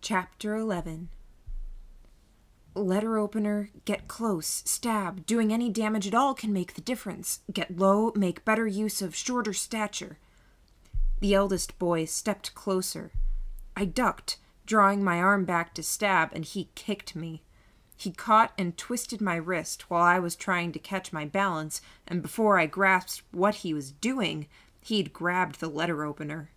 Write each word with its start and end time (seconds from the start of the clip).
Chapter 0.00 0.56
11 0.56 1.08
Letter 2.74 3.18
opener, 3.18 3.68
get 3.84 4.08
close, 4.08 4.62
stab, 4.64 5.26
doing 5.26 5.52
any 5.52 5.68
damage 5.68 6.06
at 6.06 6.14
all 6.14 6.32
can 6.32 6.50
make 6.52 6.74
the 6.74 6.80
difference. 6.80 7.40
Get 7.52 7.76
low, 7.76 8.12
make 8.16 8.46
better 8.46 8.66
use 8.66 9.02
of 9.02 9.14
shorter 9.14 9.52
stature. 9.52 10.16
The 11.22 11.34
eldest 11.34 11.78
boy 11.78 12.06
stepped 12.06 12.52
closer. 12.56 13.12
I 13.76 13.84
ducked, 13.84 14.38
drawing 14.66 15.04
my 15.04 15.18
arm 15.18 15.44
back 15.44 15.72
to 15.74 15.82
stab, 15.84 16.30
and 16.32 16.44
he 16.44 16.70
kicked 16.74 17.14
me. 17.14 17.44
He 17.96 18.10
caught 18.10 18.52
and 18.58 18.76
twisted 18.76 19.20
my 19.20 19.36
wrist 19.36 19.88
while 19.88 20.02
I 20.02 20.18
was 20.18 20.34
trying 20.34 20.72
to 20.72 20.80
catch 20.80 21.12
my 21.12 21.24
balance, 21.24 21.80
and 22.08 22.22
before 22.22 22.58
I 22.58 22.66
grasped 22.66 23.22
what 23.30 23.54
he 23.54 23.72
was 23.72 23.92
doing, 23.92 24.48
he'd 24.80 25.12
grabbed 25.12 25.60
the 25.60 25.68
letter 25.68 26.02
opener. 26.02 26.50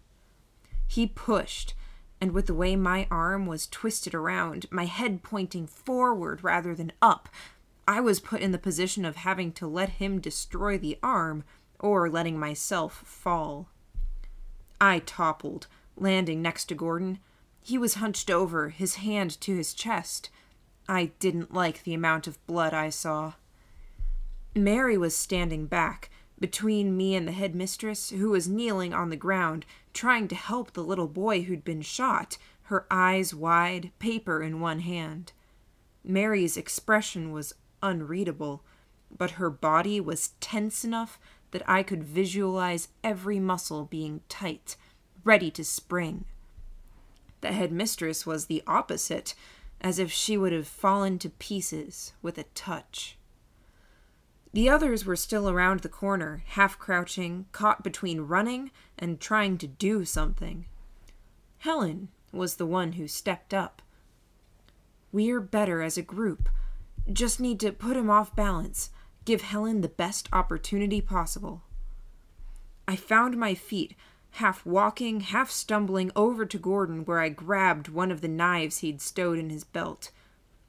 He 0.87 1.05
pushed, 1.05 1.75
and 2.19 2.31
with 2.31 2.47
the 2.47 2.55
way 2.55 2.75
my 2.75 3.07
arm 3.11 3.45
was 3.45 3.67
twisted 3.67 4.15
around, 4.15 4.65
my 4.71 4.85
head 4.85 5.21
pointing 5.21 5.67
forward 5.67 6.43
rather 6.43 6.73
than 6.73 6.91
up, 7.03 7.29
I 7.87 8.01
was 8.01 8.19
put 8.19 8.41
in 8.41 8.51
the 8.51 8.57
position 8.57 9.05
of 9.05 9.17
having 9.17 9.51
to 9.51 9.67
let 9.67 9.89
him 10.01 10.19
destroy 10.19 10.79
the 10.79 10.97
arm 11.03 11.43
or 11.79 12.09
letting 12.09 12.39
myself 12.39 13.03
fall. 13.05 13.69
I 14.79 14.99
toppled, 14.99 15.67
landing 15.95 16.41
next 16.41 16.65
to 16.65 16.75
Gordon. 16.75 17.19
He 17.61 17.77
was 17.77 17.95
hunched 17.95 18.29
over, 18.29 18.69
his 18.69 18.95
hand 18.95 19.39
to 19.41 19.55
his 19.55 19.73
chest. 19.73 20.29
I 20.87 21.11
didn't 21.19 21.53
like 21.53 21.83
the 21.83 21.93
amount 21.93 22.27
of 22.27 22.45
blood 22.45 22.73
I 22.73 22.89
saw. 22.89 23.33
Mary 24.55 24.97
was 24.97 25.15
standing 25.15 25.65
back, 25.65 26.09
between 26.39 26.97
me 26.97 27.15
and 27.15 27.27
the 27.27 27.31
headmistress, 27.31 28.09
who 28.09 28.29
was 28.29 28.47
kneeling 28.47 28.93
on 28.93 29.09
the 29.09 29.15
ground, 29.15 29.65
trying 29.93 30.27
to 30.27 30.35
help 30.35 30.73
the 30.73 30.83
little 30.83 31.07
boy 31.07 31.43
who'd 31.43 31.63
been 31.63 31.81
shot, 31.81 32.37
her 32.63 32.85
eyes 32.91 33.33
wide, 33.33 33.91
paper 33.99 34.43
in 34.43 34.59
one 34.59 34.79
hand. 34.81 35.31
Mary's 36.03 36.57
expression 36.57 37.31
was 37.31 37.53
unreadable, 37.81 38.63
but 39.15 39.31
her 39.31 39.49
body 39.49 39.99
was 39.99 40.33
tense 40.39 40.83
enough 40.83 41.19
that 41.55 41.69
I 41.69 41.83
could 41.83 42.03
visualize 42.03 42.89
every 43.01 43.39
muscle 43.39 43.85
being 43.85 44.19
tight, 44.27 44.75
ready 45.23 45.49
to 45.51 45.63
spring. 45.63 46.25
The 47.39 47.53
headmistress 47.53 48.25
was 48.25 48.47
the 48.47 48.61
opposite, 48.67 49.35
as 49.79 49.97
if 49.97 50.11
she 50.11 50.37
would 50.37 50.51
have 50.51 50.67
fallen 50.67 51.17
to 51.19 51.29
pieces 51.29 52.11
with 52.21 52.37
a 52.37 52.43
touch. 52.55 53.17
The 54.51 54.67
others 54.67 55.05
were 55.05 55.15
still 55.15 55.49
around 55.49 55.79
the 55.79 55.87
corner, 55.87 56.43
half 56.45 56.77
crouching, 56.77 57.45
caught 57.53 57.85
between 57.85 58.27
running 58.27 58.71
and 58.99 59.21
trying 59.21 59.57
to 59.59 59.67
do 59.67 60.03
something. 60.03 60.65
Helen 61.59 62.09
was 62.33 62.57
the 62.57 62.65
one 62.65 62.93
who 62.93 63.07
stepped 63.07 63.53
up. 63.53 63.81
We're 65.13 65.39
better 65.39 65.81
as 65.81 65.97
a 65.97 66.01
group. 66.01 66.49
Just 67.09 67.39
need 67.39 67.61
to 67.61 67.71
put 67.71 67.95
him 67.95 68.09
off 68.09 68.35
balance 68.35 68.89
give 69.25 69.41
Helen 69.41 69.81
the 69.81 69.89
best 69.89 70.29
opportunity 70.31 71.01
possible. 71.01 71.63
I 72.87 72.95
found 72.95 73.37
my 73.37 73.55
feet, 73.55 73.95
half 74.31 74.65
walking, 74.65 75.21
half 75.21 75.49
stumbling 75.49 76.11
over 76.15 76.45
to 76.45 76.57
Gordon, 76.57 77.05
where 77.05 77.19
I 77.19 77.29
grabbed 77.29 77.89
one 77.89 78.11
of 78.11 78.21
the 78.21 78.27
knives 78.27 78.79
he'd 78.79 79.01
stowed 79.01 79.39
in 79.39 79.49
his 79.49 79.63
belt. 79.63 80.11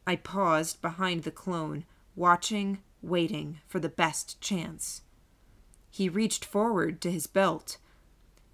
I 0.06 0.16
paused 0.16 0.80
behind 0.80 1.22
the 1.22 1.30
clone, 1.30 1.84
watching, 2.14 2.78
waiting 3.02 3.60
for 3.66 3.78
the 3.78 3.88
best 3.88 4.40
chance. 4.40 5.02
He 5.90 6.08
reached 6.08 6.44
forward 6.44 7.00
to 7.02 7.10
his 7.10 7.26
belt. 7.26 7.78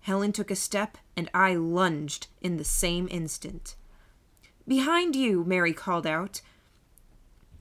Helen 0.01 0.33
took 0.33 0.51
a 0.51 0.57
step, 0.57 0.99
and 1.17 1.31
I 1.33 1.55
lunged 1.55 2.27
in 2.41 2.57
the 2.57 2.65
same 2.65 3.07
instant. 3.11 3.77
Behind 4.67 5.15
you, 5.15 5.45
Mary 5.45 5.73
called 5.73 6.07
out. 6.07 6.41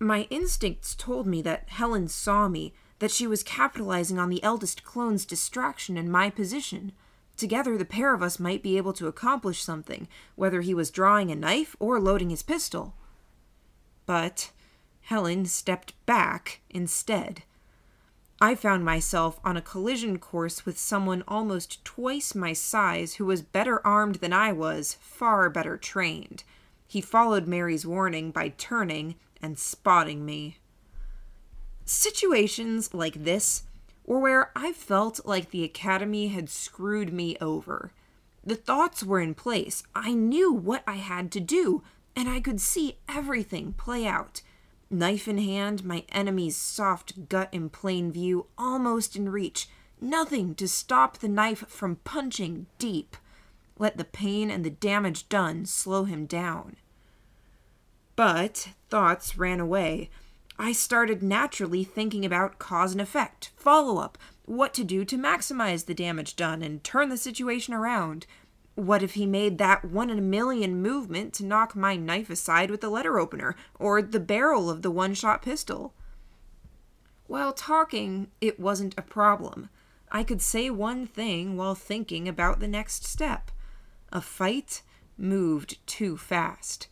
My 0.01 0.25
instincts 0.31 0.95
told 0.95 1.27
me 1.27 1.43
that 1.43 1.69
Helen 1.69 2.07
saw 2.07 2.47
me, 2.47 2.73
that 2.97 3.11
she 3.11 3.27
was 3.27 3.43
capitalizing 3.43 4.17
on 4.17 4.29
the 4.29 4.41
eldest 4.41 4.83
clone's 4.83 5.27
distraction 5.27 5.95
and 5.95 6.11
my 6.11 6.31
position. 6.31 6.93
Together, 7.37 7.77
the 7.77 7.85
pair 7.85 8.15
of 8.15 8.23
us 8.23 8.39
might 8.39 8.63
be 8.63 8.77
able 8.77 8.93
to 8.93 9.05
accomplish 9.05 9.61
something, 9.61 10.07
whether 10.35 10.61
he 10.61 10.73
was 10.73 10.89
drawing 10.89 11.29
a 11.29 11.35
knife 11.35 11.75
or 11.79 11.99
loading 11.99 12.31
his 12.31 12.41
pistol. 12.41 12.95
But 14.07 14.49
Helen 15.01 15.45
stepped 15.45 15.93
back 16.07 16.61
instead. 16.71 17.43
I 18.41 18.55
found 18.55 18.83
myself 18.83 19.39
on 19.43 19.55
a 19.55 19.61
collision 19.61 20.17
course 20.17 20.65
with 20.65 20.79
someone 20.79 21.23
almost 21.27 21.85
twice 21.85 22.33
my 22.33 22.53
size 22.53 23.13
who 23.13 23.25
was 23.25 23.43
better 23.43 23.85
armed 23.85 24.15
than 24.15 24.33
I 24.33 24.51
was, 24.51 24.97
far 24.99 25.47
better 25.47 25.77
trained. 25.77 26.43
He 26.87 27.01
followed 27.01 27.45
Mary's 27.45 27.85
warning 27.85 28.31
by 28.31 28.49
turning 28.57 29.13
and 29.41 29.57
spotting 29.57 30.25
me. 30.25 30.57
Situations 31.85 32.93
like 32.93 33.23
this 33.23 33.63
were 34.05 34.19
where 34.19 34.51
I 34.55 34.71
felt 34.71 35.25
like 35.25 35.51
the 35.51 35.63
Academy 35.63 36.27
had 36.27 36.49
screwed 36.49 37.13
me 37.13 37.37
over. 37.41 37.91
The 38.43 38.55
thoughts 38.55 39.03
were 39.03 39.19
in 39.19 39.35
place. 39.35 39.83
I 39.93 40.13
knew 40.13 40.51
what 40.51 40.83
I 40.87 40.95
had 40.95 41.31
to 41.33 41.39
do, 41.39 41.83
and 42.15 42.27
I 42.27 42.39
could 42.39 42.59
see 42.59 42.97
everything 43.07 43.73
play 43.73 44.07
out. 44.07 44.41
Knife 44.89 45.27
in 45.27 45.37
hand, 45.37 45.85
my 45.85 46.03
enemy's 46.09 46.57
soft 46.57 47.29
gut 47.29 47.49
in 47.51 47.69
plain 47.69 48.11
view, 48.11 48.47
almost 48.57 49.15
in 49.15 49.29
reach. 49.29 49.69
Nothing 50.01 50.55
to 50.55 50.67
stop 50.67 51.17
the 51.19 51.29
knife 51.29 51.65
from 51.67 51.97
punching 51.97 52.65
deep. 52.79 53.15
Let 53.77 53.97
the 53.97 54.03
pain 54.03 54.51
and 54.51 54.65
the 54.65 54.69
damage 54.69 55.29
done 55.29 55.65
slow 55.65 56.03
him 56.03 56.25
down. 56.25 56.75
But 58.21 58.69
thoughts 58.87 59.35
ran 59.35 59.59
away. 59.59 60.11
I 60.59 60.73
started 60.73 61.23
naturally 61.23 61.83
thinking 61.83 62.23
about 62.23 62.59
cause 62.59 62.91
and 62.91 63.01
effect, 63.01 63.49
follow 63.55 63.97
up, 63.97 64.15
what 64.45 64.75
to 64.75 64.83
do 64.83 65.03
to 65.05 65.17
maximize 65.17 65.87
the 65.87 65.95
damage 65.95 66.35
done 66.35 66.61
and 66.61 66.83
turn 66.83 67.09
the 67.09 67.17
situation 67.17 67.73
around. 67.73 68.27
What 68.75 69.01
if 69.01 69.15
he 69.15 69.25
made 69.25 69.57
that 69.57 69.85
one 69.85 70.11
in 70.11 70.19
a 70.19 70.21
million 70.21 70.83
movement 70.83 71.33
to 71.33 71.45
knock 71.45 71.75
my 71.75 71.95
knife 71.95 72.29
aside 72.29 72.69
with 72.69 72.81
the 72.81 72.91
letter 72.91 73.17
opener, 73.17 73.55
or 73.79 74.03
the 74.03 74.19
barrel 74.19 74.69
of 74.69 74.83
the 74.83 74.91
one 74.91 75.15
shot 75.15 75.41
pistol? 75.41 75.95
While 77.25 77.53
talking, 77.53 78.27
it 78.39 78.59
wasn't 78.59 78.93
a 78.99 79.01
problem. 79.01 79.69
I 80.11 80.23
could 80.23 80.43
say 80.43 80.69
one 80.69 81.07
thing 81.07 81.57
while 81.57 81.73
thinking 81.73 82.27
about 82.27 82.59
the 82.59 82.67
next 82.67 83.03
step. 83.03 83.49
A 84.13 84.21
fight 84.21 84.83
moved 85.17 85.79
too 85.87 86.17
fast. 86.17 86.87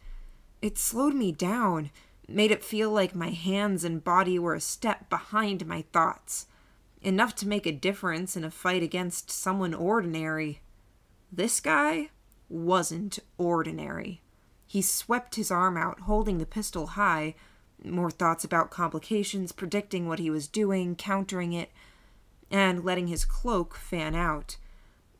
It 0.62 0.78
slowed 0.78 1.14
me 1.14 1.31
down, 1.31 1.90
made 2.28 2.52
it 2.52 2.64
feel 2.64 2.92
like 2.92 3.16
my 3.16 3.30
hands 3.30 3.84
and 3.84 4.03
body 4.03 4.38
were 4.38 4.56
a 4.56 4.62
step 4.62 5.09
behind 5.09 5.66
my 5.66 5.84
thoughts. 5.94 6.47
Enough 7.02 7.34
to 7.36 7.47
make 7.47 7.66
a 7.66 7.72
difference 7.72 8.36
in 8.36 8.44
a 8.44 8.52
fight 8.52 8.84
against 8.84 9.31
someone 9.31 9.74
ordinary. 9.74 10.59
This 11.31 11.62
guy 11.62 12.09
wasn't 12.50 13.20
ordinary. 13.38 14.22
He 14.68 14.81
swept 14.81 15.36
his 15.36 15.50
arm 15.50 15.78
out, 15.78 16.02
holding 16.02 16.40
the 16.40 16.46
pistol 16.46 16.88
high. 16.88 17.36
More 17.84 18.12
thoughts 18.12 18.44
about 18.44 18.70
complications, 18.70 19.53
predicting 19.53 20.08
what 20.08 20.20
he 20.20 20.30
was 20.30 20.47
doing, 20.47 20.96
countering 20.96 21.53
it, 21.53 21.72
and 22.52 22.84
letting 22.84 23.08
his 23.08 23.23
cloak 23.23 23.76
fan 23.76 24.14
out. 24.14 24.58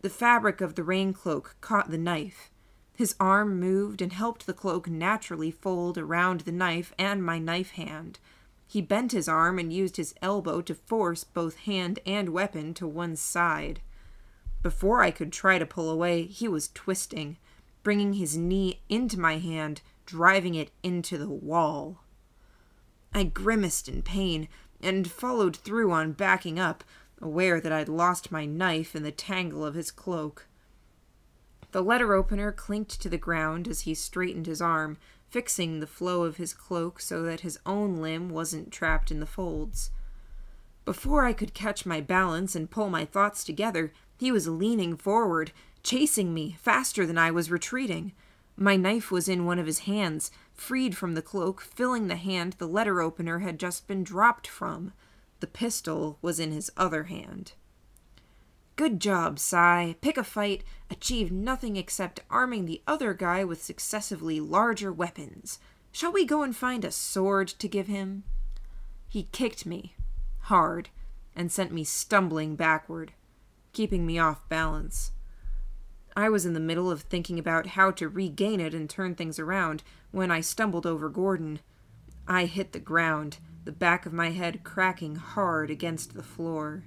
The 0.02 0.10
fabric 0.10 0.60
of 0.60 0.76
the 0.76 0.84
rain 0.84 1.14
cloak 1.14 1.56
caught 1.62 1.90
the 1.90 1.98
knife. 1.98 2.52
His 3.00 3.16
arm 3.18 3.62
moved 3.62 4.02
and 4.02 4.12
helped 4.12 4.46
the 4.46 4.54
cloak 4.54 4.90
naturally 4.90 5.52
fold 5.52 5.98
around 5.98 6.42
the 6.42 6.52
knife 6.52 6.94
and 7.00 7.24
my 7.24 7.40
knife 7.40 7.72
hand. 7.72 8.20
He 8.68 8.82
bent 8.82 9.14
his 9.14 9.30
arm 9.30 9.58
and 9.58 9.72
used 9.72 9.96
his 9.96 10.14
elbow 10.22 10.60
to 10.64 10.76
force 10.76 11.24
both 11.24 11.60
hand 11.60 12.00
and 12.06 12.32
weapon 12.32 12.74
to 12.74 12.86
one 12.86 13.16
side. 13.16 13.80
Before 14.62 15.02
I 15.02 15.12
could 15.12 15.32
try 15.32 15.58
to 15.58 15.66
pull 15.66 15.90
away, 15.90 16.24
he 16.24 16.50
was 16.50 16.72
twisting, 16.74 17.38
bringing 17.84 18.16
his 18.16 18.36
knee 18.36 18.82
into 18.90 19.18
my 19.18 19.38
hand, 19.38 19.82
driving 20.06 20.56
it 20.56 20.72
into 20.84 21.18
the 21.18 21.30
wall. 21.30 22.04
I 23.14 23.24
grimaced 23.24 23.88
in 23.88 24.02
pain 24.02 24.50
and 24.82 25.10
followed 25.10 25.56
through 25.56 25.94
on 25.94 26.12
backing 26.12 26.60
up, 26.60 26.84
aware 27.22 27.62
that 27.62 27.72
I'd 27.72 27.88
lost 27.88 28.30
my 28.30 28.46
knife 28.46 28.94
in 28.94 29.04
the 29.04 29.12
tangle 29.14 29.64
of 29.64 29.76
his 29.76 29.90
cloak. 29.90 30.49
The 31.72 31.84
letter 31.84 32.14
opener 32.14 32.52
clinked 32.52 33.00
to 33.02 33.10
the 33.10 33.18
ground 33.18 33.68
as 33.68 33.82
he 33.82 33.94
straightened 33.94 34.48
his 34.48 34.62
arm, 34.62 34.98
fixing 35.30 35.80
the 35.80 35.88
flow 35.88 36.24
of 36.24 36.38
his 36.38 36.54
cloak 36.54 37.00
so 37.00 37.22
that 37.24 37.42
his 37.42 37.60
own 37.66 37.98
limb 37.98 38.30
wasn't 38.30 38.72
trapped 38.72 39.12
in 39.12 39.20
the 39.20 39.26
folds. 39.28 39.92
Before 40.86 41.26
I 41.26 41.34
could 41.34 41.54
catch 41.54 41.86
my 41.86 42.02
balance 42.02 42.56
and 42.56 42.72
pull 42.72 42.90
my 42.90 43.06
thoughts 43.06 43.44
together, 43.44 43.94
he 44.18 44.32
was 44.32 44.48
leaning 44.48 44.98
forward, 44.98 45.52
chasing 45.84 46.34
me 46.34 46.58
faster 46.60 47.06
than 47.06 47.18
I 47.18 47.30
was 47.30 47.52
retreating. 47.52 48.14
My 48.58 48.76
knife 48.76 49.12
was 49.12 49.30
in 49.30 49.46
one 49.46 49.60
of 49.60 49.68
his 49.68 49.80
hands, 49.80 50.32
freed 50.54 50.98
from 50.98 51.14
the 51.14 51.22
cloak, 51.22 51.62
filling 51.62 52.08
the 52.08 52.16
hand 52.16 52.54
the 52.54 52.68
letter 52.68 53.02
opener 53.02 53.40
had 53.40 53.60
just 53.60 53.88
been 53.88 54.04
dropped 54.04 54.48
from. 54.48 54.92
The 55.40 55.48
pistol 55.48 56.18
was 56.22 56.40
in 56.40 56.52
his 56.52 56.72
other 56.76 57.04
hand. 57.04 57.54
Good 58.80 59.02
job, 59.02 59.40
Sy. 59.40 59.98
Pick 60.00 60.16
a 60.16 60.24
fight, 60.24 60.64
achieve 60.90 61.34
nothing 61.34 61.76
except 61.76 62.22
arming 62.30 62.64
the 62.64 62.82
other 62.88 63.14
guy 63.14 63.44
with 63.44 63.62
successively 63.62 64.40
larger 64.40 64.90
weapons. 64.90 65.60
Shall 65.92 66.14
we 66.14 66.24
go 66.24 66.44
and 66.44 66.56
find 66.56 66.86
a 66.86 66.92
sword 66.92 67.50
to 67.50 67.68
give 67.68 67.88
him? 67.88 68.24
He 69.10 69.24
kicked 69.34 69.66
me, 69.66 69.98
hard, 70.44 70.88
and 71.36 71.52
sent 71.52 71.74
me 71.74 71.84
stumbling 71.84 72.56
backward, 72.56 73.12
keeping 73.74 74.06
me 74.06 74.18
off 74.18 74.48
balance. 74.48 75.12
I 76.16 76.30
was 76.30 76.46
in 76.46 76.54
the 76.54 76.62
middle 76.62 76.90
of 76.90 77.02
thinking 77.02 77.38
about 77.38 77.68
how 77.68 77.92
to 77.92 78.08
regain 78.08 78.62
it 78.62 78.74
and 78.74 78.90
turn 78.90 79.14
things 79.14 79.40
around 79.40 79.84
when 80.12 80.32
I 80.32 80.40
stumbled 80.40 80.86
over 80.86 81.10
Gordon. 81.10 81.60
I 82.30 82.46
hit 82.46 82.72
the 82.72 82.80
ground, 82.80 83.40
the 83.66 83.74
back 83.74 84.06
of 84.06 84.14
my 84.14 84.30
head 84.30 84.64
cracking 84.64 85.18
hard 85.18 85.70
against 85.70 86.14
the 86.14 86.24
floor. 86.24 86.86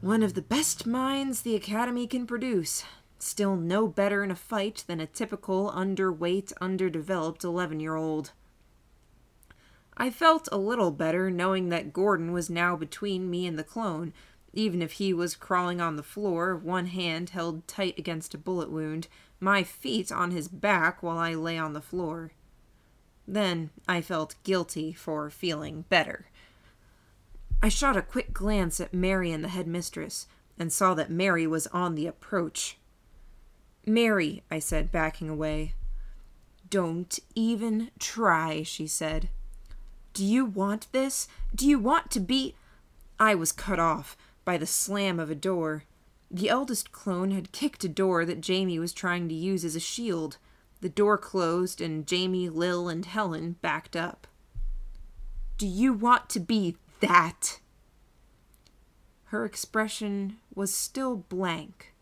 One 0.00 0.22
of 0.22 0.34
the 0.34 0.42
best 0.42 0.86
minds 0.86 1.42
the 1.42 1.56
Academy 1.56 2.06
can 2.06 2.24
produce. 2.24 2.84
Still 3.18 3.56
no 3.56 3.88
better 3.88 4.22
in 4.22 4.30
a 4.30 4.36
fight 4.36 4.84
than 4.86 5.00
a 5.00 5.06
typical 5.06 5.72
underweight, 5.72 6.52
underdeveloped 6.60 7.42
11 7.42 7.80
year 7.80 7.96
old. 7.96 8.30
I 9.96 10.10
felt 10.10 10.48
a 10.52 10.56
little 10.56 10.92
better 10.92 11.32
knowing 11.32 11.68
that 11.70 11.92
Gordon 11.92 12.30
was 12.30 12.48
now 12.48 12.76
between 12.76 13.28
me 13.28 13.44
and 13.44 13.58
the 13.58 13.64
clone, 13.64 14.12
even 14.52 14.82
if 14.82 14.92
he 14.92 15.12
was 15.12 15.34
crawling 15.34 15.80
on 15.80 15.96
the 15.96 16.04
floor, 16.04 16.54
one 16.54 16.86
hand 16.86 17.30
held 17.30 17.66
tight 17.66 17.98
against 17.98 18.34
a 18.34 18.38
bullet 18.38 18.70
wound, 18.70 19.08
my 19.40 19.64
feet 19.64 20.12
on 20.12 20.30
his 20.30 20.46
back 20.46 21.02
while 21.02 21.18
I 21.18 21.34
lay 21.34 21.58
on 21.58 21.72
the 21.72 21.82
floor. 21.82 22.30
Then 23.26 23.70
I 23.88 24.00
felt 24.00 24.36
guilty 24.44 24.92
for 24.92 25.28
feeling 25.28 25.86
better. 25.88 26.26
I 27.60 27.68
shot 27.68 27.96
a 27.96 28.02
quick 28.02 28.32
glance 28.32 28.80
at 28.80 28.94
Mary 28.94 29.32
and 29.32 29.42
the 29.42 29.48
headmistress, 29.48 30.28
and 30.58 30.72
saw 30.72 30.94
that 30.94 31.10
Mary 31.10 31.46
was 31.46 31.66
on 31.68 31.94
the 31.94 32.06
approach. 32.06 32.78
Mary, 33.84 34.42
I 34.50 34.58
said, 34.58 34.92
backing 34.92 35.28
away. 35.28 35.74
Don't 36.70 37.18
even 37.34 37.90
try, 37.98 38.62
she 38.62 38.86
said. 38.86 39.28
Do 40.12 40.24
you 40.24 40.44
want 40.44 40.86
this? 40.92 41.26
Do 41.54 41.66
you 41.66 41.78
want 41.78 42.10
to 42.12 42.20
be. 42.20 42.54
I 43.18 43.34
was 43.34 43.52
cut 43.52 43.78
off 43.80 44.16
by 44.44 44.56
the 44.56 44.66
slam 44.66 45.18
of 45.18 45.30
a 45.30 45.34
door. 45.34 45.84
The 46.30 46.48
eldest 46.48 46.92
clone 46.92 47.30
had 47.30 47.52
kicked 47.52 47.82
a 47.84 47.88
door 47.88 48.24
that 48.24 48.40
Jamie 48.40 48.78
was 48.78 48.92
trying 48.92 49.28
to 49.28 49.34
use 49.34 49.64
as 49.64 49.74
a 49.74 49.80
shield. 49.80 50.36
The 50.80 50.88
door 50.88 51.18
closed, 51.18 51.80
and 51.80 52.06
Jamie, 52.06 52.48
Lil, 52.48 52.88
and 52.88 53.04
Helen 53.04 53.56
backed 53.62 53.96
up. 53.96 54.26
Do 55.56 55.66
you 55.66 55.92
want 55.92 56.28
to 56.30 56.40
be 56.40 56.76
that? 57.00 57.60
Her 59.26 59.44
expression 59.44 60.38
was 60.54 60.72
still 60.72 61.16
blank, 61.16 61.94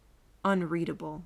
unreadable. 0.44 1.24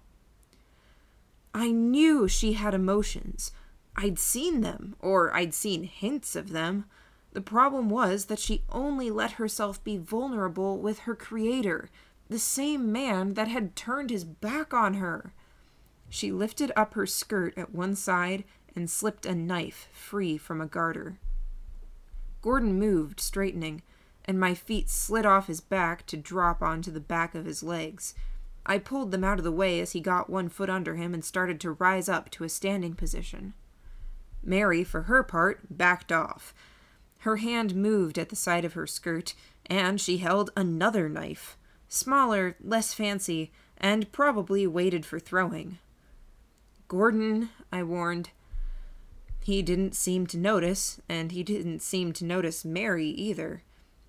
I 1.52 1.70
knew 1.70 2.26
she 2.28 2.54
had 2.54 2.74
emotions. 2.74 3.52
I'd 3.96 4.18
seen 4.18 4.60
them, 4.60 4.96
or 5.00 5.34
I'd 5.34 5.52
seen 5.52 5.84
hints 5.84 6.36
of 6.36 6.50
them. 6.50 6.86
The 7.32 7.40
problem 7.40 7.90
was 7.90 8.26
that 8.26 8.38
she 8.38 8.64
only 8.70 9.10
let 9.10 9.32
herself 9.32 9.82
be 9.84 9.96
vulnerable 9.96 10.78
with 10.78 11.00
her 11.00 11.14
creator, 11.14 11.90
the 12.28 12.38
same 12.38 12.90
man 12.90 13.34
that 13.34 13.48
had 13.48 13.76
turned 13.76 14.10
his 14.10 14.24
back 14.24 14.72
on 14.72 14.94
her. 14.94 15.32
She 16.08 16.32
lifted 16.32 16.72
up 16.74 16.94
her 16.94 17.06
skirt 17.06 17.56
at 17.58 17.74
one 17.74 17.94
side 17.94 18.44
and 18.74 18.88
slipped 18.88 19.26
a 19.26 19.34
knife 19.34 19.88
free 19.92 20.38
from 20.38 20.60
a 20.60 20.66
garter. 20.66 21.18
Gordon 22.42 22.78
moved, 22.78 23.20
straightening, 23.20 23.82
and 24.24 24.38
my 24.38 24.54
feet 24.54 24.88
slid 24.88 25.26
off 25.26 25.46
his 25.46 25.60
back 25.60 26.06
to 26.06 26.16
drop 26.16 26.62
onto 26.62 26.90
the 26.90 27.00
back 27.00 27.34
of 27.34 27.44
his 27.44 27.62
legs. 27.62 28.14
I 28.64 28.78
pulled 28.78 29.10
them 29.10 29.24
out 29.24 29.38
of 29.38 29.44
the 29.44 29.52
way 29.52 29.80
as 29.80 29.92
he 29.92 30.00
got 30.00 30.30
one 30.30 30.48
foot 30.48 30.70
under 30.70 30.94
him 30.94 31.14
and 31.14 31.24
started 31.24 31.60
to 31.60 31.72
rise 31.72 32.08
up 32.08 32.30
to 32.30 32.44
a 32.44 32.48
standing 32.48 32.94
position. 32.94 33.54
Mary, 34.42 34.84
for 34.84 35.02
her 35.02 35.22
part, 35.22 35.60
backed 35.70 36.12
off. 36.12 36.54
Her 37.20 37.36
hand 37.36 37.74
moved 37.74 38.18
at 38.18 38.30
the 38.30 38.36
side 38.36 38.64
of 38.64 38.72
her 38.72 38.86
skirt, 38.86 39.34
and 39.66 40.00
she 40.00 40.18
held 40.18 40.50
another 40.56 41.08
knife, 41.08 41.58
smaller, 41.88 42.56
less 42.62 42.94
fancy, 42.94 43.50
and 43.76 44.10
probably 44.12 44.66
weighted 44.66 45.04
for 45.04 45.18
throwing. 45.18 45.78
Gordon, 46.88 47.50
I 47.70 47.82
warned. 47.82 48.30
He 49.42 49.62
didn't 49.62 49.94
seem 49.94 50.26
to 50.28 50.38
notice, 50.38 51.00
and 51.08 51.32
he 51.32 51.42
didn't 51.42 51.80
seem 51.80 52.12
to 52.14 52.24
notice 52.24 52.64
Mary 52.64 53.08
either. 53.08 53.62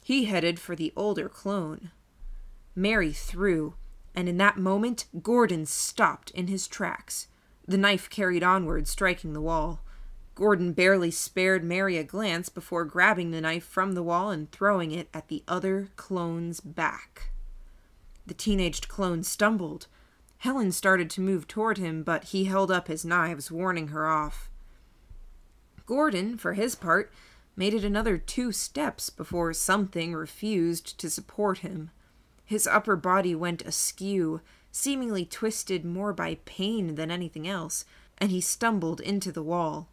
He 0.03 0.25
headed 0.25 0.59
for 0.59 0.75
the 0.75 0.91
older 0.95 1.29
clone. 1.29 1.91
Mary 2.75 3.13
threw, 3.13 3.75
and 4.13 4.27
in 4.27 4.37
that 4.37 4.57
moment 4.57 5.05
Gordon 5.21 5.65
stopped 5.65 6.31
in 6.31 6.47
his 6.47 6.67
tracks. 6.67 7.27
The 7.67 7.77
knife 7.77 8.09
carried 8.09 8.43
onward, 8.43 8.87
striking 8.87 9.33
the 9.33 9.41
wall. 9.41 9.81
Gordon 10.35 10.73
barely 10.73 11.11
spared 11.11 11.63
Mary 11.63 11.97
a 11.97 12.03
glance 12.03 12.49
before 12.49 12.85
grabbing 12.85 13.31
the 13.31 13.41
knife 13.41 13.65
from 13.65 13.93
the 13.93 14.03
wall 14.03 14.29
and 14.31 14.51
throwing 14.51 14.91
it 14.91 15.09
at 15.13 15.27
the 15.27 15.43
other 15.47 15.89
clone's 15.95 16.59
back. 16.59 17.31
The 18.25 18.33
teenaged 18.33 18.87
clone 18.87 19.23
stumbled. 19.23 19.87
Helen 20.39 20.71
started 20.71 21.09
to 21.11 21.21
move 21.21 21.47
toward 21.47 21.77
him, 21.77 22.03
but 22.03 22.25
he 22.25 22.45
held 22.45 22.71
up 22.71 22.87
his 22.87 23.05
knives, 23.05 23.51
warning 23.51 23.89
her 23.89 24.07
off. 24.07 24.50
Gordon, 25.91 26.37
for 26.37 26.53
his 26.53 26.73
part, 26.73 27.11
made 27.57 27.73
it 27.73 27.83
another 27.83 28.17
two 28.17 28.53
steps 28.53 29.09
before 29.09 29.51
something 29.51 30.13
refused 30.13 30.97
to 30.99 31.09
support 31.09 31.57
him. 31.57 31.91
His 32.45 32.65
upper 32.65 32.95
body 32.95 33.35
went 33.35 33.61
askew, 33.63 34.39
seemingly 34.71 35.25
twisted 35.25 35.83
more 35.83 36.13
by 36.13 36.35
pain 36.45 36.95
than 36.95 37.11
anything 37.11 37.45
else, 37.45 37.83
and 38.17 38.31
he 38.31 38.39
stumbled 38.39 39.01
into 39.01 39.33
the 39.33 39.43
wall. 39.43 39.89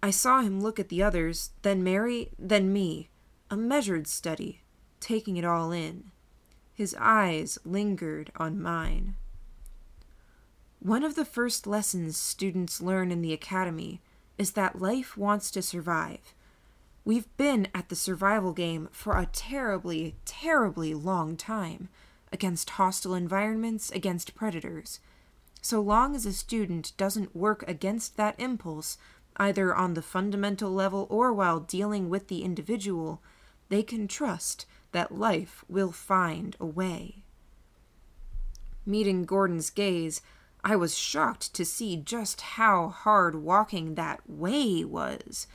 I 0.00 0.12
saw 0.12 0.42
him 0.42 0.60
look 0.60 0.78
at 0.78 0.90
the 0.90 1.02
others, 1.02 1.50
then 1.62 1.82
Mary, 1.82 2.30
then 2.38 2.72
me, 2.72 3.08
a 3.50 3.56
measured 3.56 4.06
study, 4.06 4.60
taking 5.00 5.36
it 5.36 5.44
all 5.44 5.72
in. 5.72 6.12
His 6.72 6.94
eyes 7.00 7.58
lingered 7.64 8.30
on 8.36 8.62
mine. 8.62 9.16
One 10.78 11.02
of 11.02 11.16
the 11.16 11.24
first 11.24 11.66
lessons 11.66 12.16
students 12.16 12.80
learn 12.80 13.10
in 13.10 13.22
the 13.22 13.32
academy 13.32 14.00
is 14.38 14.52
that 14.52 14.80
life 14.80 15.16
wants 15.16 15.50
to 15.52 15.62
survive. 15.62 16.34
We've 17.04 17.34
been 17.36 17.68
at 17.74 17.88
the 17.88 17.96
survival 17.96 18.52
game 18.52 18.88
for 18.90 19.16
a 19.16 19.26
terribly, 19.26 20.16
terribly 20.24 20.92
long 20.92 21.36
time 21.36 21.88
against 22.32 22.70
hostile 22.70 23.14
environments, 23.14 23.90
against 23.90 24.34
predators. 24.34 25.00
So 25.62 25.80
long 25.80 26.14
as 26.14 26.26
a 26.26 26.32
student 26.32 26.92
doesn't 26.96 27.34
work 27.34 27.64
against 27.68 28.16
that 28.16 28.34
impulse, 28.38 28.98
either 29.36 29.74
on 29.74 29.94
the 29.94 30.02
fundamental 30.02 30.70
level 30.70 31.06
or 31.10 31.32
while 31.32 31.60
dealing 31.60 32.08
with 32.08 32.28
the 32.28 32.42
individual, 32.42 33.22
they 33.68 33.82
can 33.82 34.08
trust 34.08 34.66
that 34.92 35.16
life 35.16 35.64
will 35.68 35.92
find 35.92 36.56
a 36.58 36.66
way. 36.66 37.22
Meeting 38.84 39.24
Gordon's 39.24 39.70
gaze, 39.70 40.20
I 40.68 40.74
was 40.74 40.98
shocked 40.98 41.54
to 41.54 41.64
see 41.64 41.96
just 41.96 42.40
how 42.40 42.88
hard 42.88 43.36
walking 43.36 43.94
that 43.94 44.28
way 44.28 44.84
was. 44.84 45.46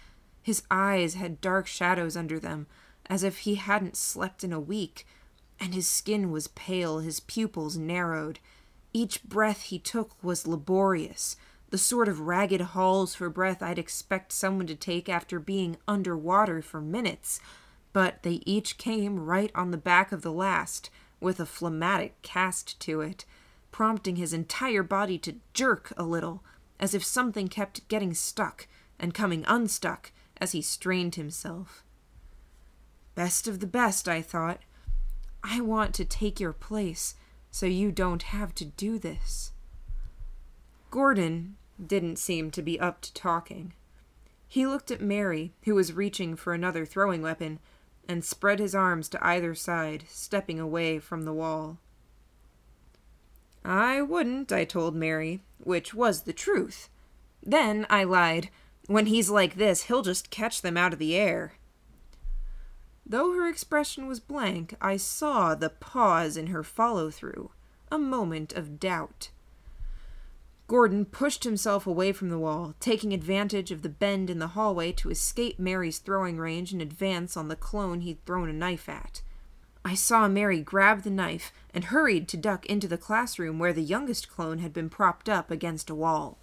His 0.41 0.63
eyes 0.71 1.15
had 1.15 1.41
dark 1.41 1.67
shadows 1.67 2.15
under 2.15 2.39
them, 2.39 2.65
as 3.07 3.21
if 3.21 3.39
he 3.39 3.55
hadn't 3.55 3.97
slept 3.97 4.41
in 4.41 4.53
a 4.53 4.59
week, 4.59 5.05
and 5.59 5.73
his 5.73 5.85
skin 5.85 6.31
was 6.31 6.47
pale, 6.47 6.99
his 6.99 7.19
pupils 7.19 7.75
narrowed. 7.75 8.39
Each 8.93 9.21
breath 9.21 9.63
he 9.63 9.79
took 9.79 10.11
was 10.23 10.47
laborious, 10.47 11.35
the 11.71 11.77
sort 11.77 12.07
of 12.07 12.21
ragged 12.21 12.61
hauls 12.61 13.13
for 13.13 13.29
breath 13.29 13.61
I'd 13.61 13.77
expect 13.77 14.31
someone 14.31 14.67
to 14.67 14.75
take 14.75 15.09
after 15.09 15.41
being 15.41 15.75
underwater 15.89 16.61
for 16.61 16.79
minutes, 16.79 17.41
but 17.91 18.23
they 18.23 18.41
each 18.45 18.77
came 18.77 19.19
right 19.19 19.51
on 19.53 19.71
the 19.71 19.77
back 19.77 20.13
of 20.13 20.21
the 20.21 20.31
last, 20.31 20.89
with 21.19 21.41
a 21.41 21.45
phlegmatic 21.45 22.21
cast 22.21 22.79
to 22.79 23.01
it, 23.01 23.25
prompting 23.71 24.17
his 24.17 24.33
entire 24.33 24.83
body 24.83 25.17
to 25.19 25.37
jerk 25.53 25.93
a 25.97 26.03
little, 26.03 26.43
as 26.79 26.93
if 26.93 27.03
something 27.03 27.47
kept 27.47 27.87
getting 27.87 28.13
stuck 28.13 28.67
and 28.99 29.13
coming 29.13 29.43
unstuck 29.47 30.11
as 30.37 30.51
he 30.51 30.61
strained 30.61 31.15
himself. 31.15 31.83
Best 33.15 33.47
of 33.47 33.59
the 33.59 33.67
best, 33.67 34.07
I 34.07 34.21
thought. 34.21 34.59
I 35.43 35.61
want 35.61 35.93
to 35.95 36.05
take 36.05 36.39
your 36.39 36.53
place 36.53 37.15
so 37.49 37.65
you 37.65 37.91
don't 37.91 38.23
have 38.23 38.55
to 38.55 38.65
do 38.65 38.97
this. 38.97 39.51
Gordon, 40.89 41.57
didn't 41.85 42.19
seem 42.19 42.51
to 42.51 42.61
be 42.61 42.79
up 42.79 43.01
to 43.01 43.13
talking. 43.13 43.73
He 44.47 44.67
looked 44.67 44.91
at 44.91 45.01
Mary, 45.01 45.53
who 45.63 45.75
was 45.75 45.93
reaching 45.93 46.35
for 46.35 46.53
another 46.53 46.85
throwing 46.85 47.21
weapon, 47.21 47.59
and 48.07 48.23
spread 48.23 48.59
his 48.59 48.75
arms 48.75 49.07
to 49.09 49.25
either 49.25 49.55
side, 49.55 50.05
stepping 50.09 50.59
away 50.59 50.99
from 50.99 51.23
the 51.23 51.33
wall. 51.33 51.77
I 53.63 54.01
wouldn't, 54.01 54.51
I 54.51 54.65
told 54.65 54.95
Mary, 54.95 55.41
which 55.59 55.93
was 55.93 56.23
the 56.23 56.33
truth. 56.33 56.89
Then 57.43 57.85
I 57.89 58.03
lied. 58.03 58.49
When 58.87 59.05
he's 59.05 59.29
like 59.29 59.55
this, 59.55 59.83
he'll 59.83 60.01
just 60.01 60.29
catch 60.29 60.61
them 60.61 60.77
out 60.77 60.93
of 60.93 60.99
the 60.99 61.15
air. 61.15 61.53
Though 63.05 63.33
her 63.33 63.47
expression 63.47 64.07
was 64.07 64.19
blank, 64.19 64.75
I 64.81 64.97
saw 64.97 65.53
the 65.53 65.69
pause 65.69 66.37
in 66.37 66.47
her 66.47 66.63
follow 66.63 67.09
through, 67.09 67.51
a 67.91 67.99
moment 67.99 68.53
of 68.53 68.79
doubt. 68.79 69.29
Gordon 70.67 71.03
pushed 71.03 71.43
himself 71.43 71.85
away 71.85 72.13
from 72.13 72.29
the 72.29 72.39
wall, 72.39 72.75
taking 72.79 73.13
advantage 73.13 73.71
of 73.71 73.81
the 73.81 73.89
bend 73.89 74.29
in 74.29 74.39
the 74.39 74.49
hallway 74.49 74.93
to 74.93 75.09
escape 75.09 75.59
Mary's 75.59 75.99
throwing 75.99 76.37
range 76.37 76.71
and 76.71 76.81
advance 76.81 77.35
on 77.35 77.49
the 77.49 77.57
clone 77.57 77.99
he'd 77.99 78.25
thrown 78.25 78.49
a 78.49 78.53
knife 78.53 78.87
at. 78.87 79.21
I 79.83 79.95
saw 79.95 80.27
Mary 80.27 80.61
grab 80.61 81.03
the 81.03 81.09
knife 81.09 81.51
and 81.73 81.85
hurried 81.85 82.27
to 82.29 82.37
duck 82.37 82.65
into 82.67 82.87
the 82.87 82.97
classroom 82.97 83.59
where 83.59 83.73
the 83.73 83.81
youngest 83.81 84.29
clone 84.29 84.59
had 84.59 84.73
been 84.73 84.89
propped 84.89 85.27
up 85.27 85.49
against 85.49 85.89
a 85.89 85.95
wall. 85.95 86.37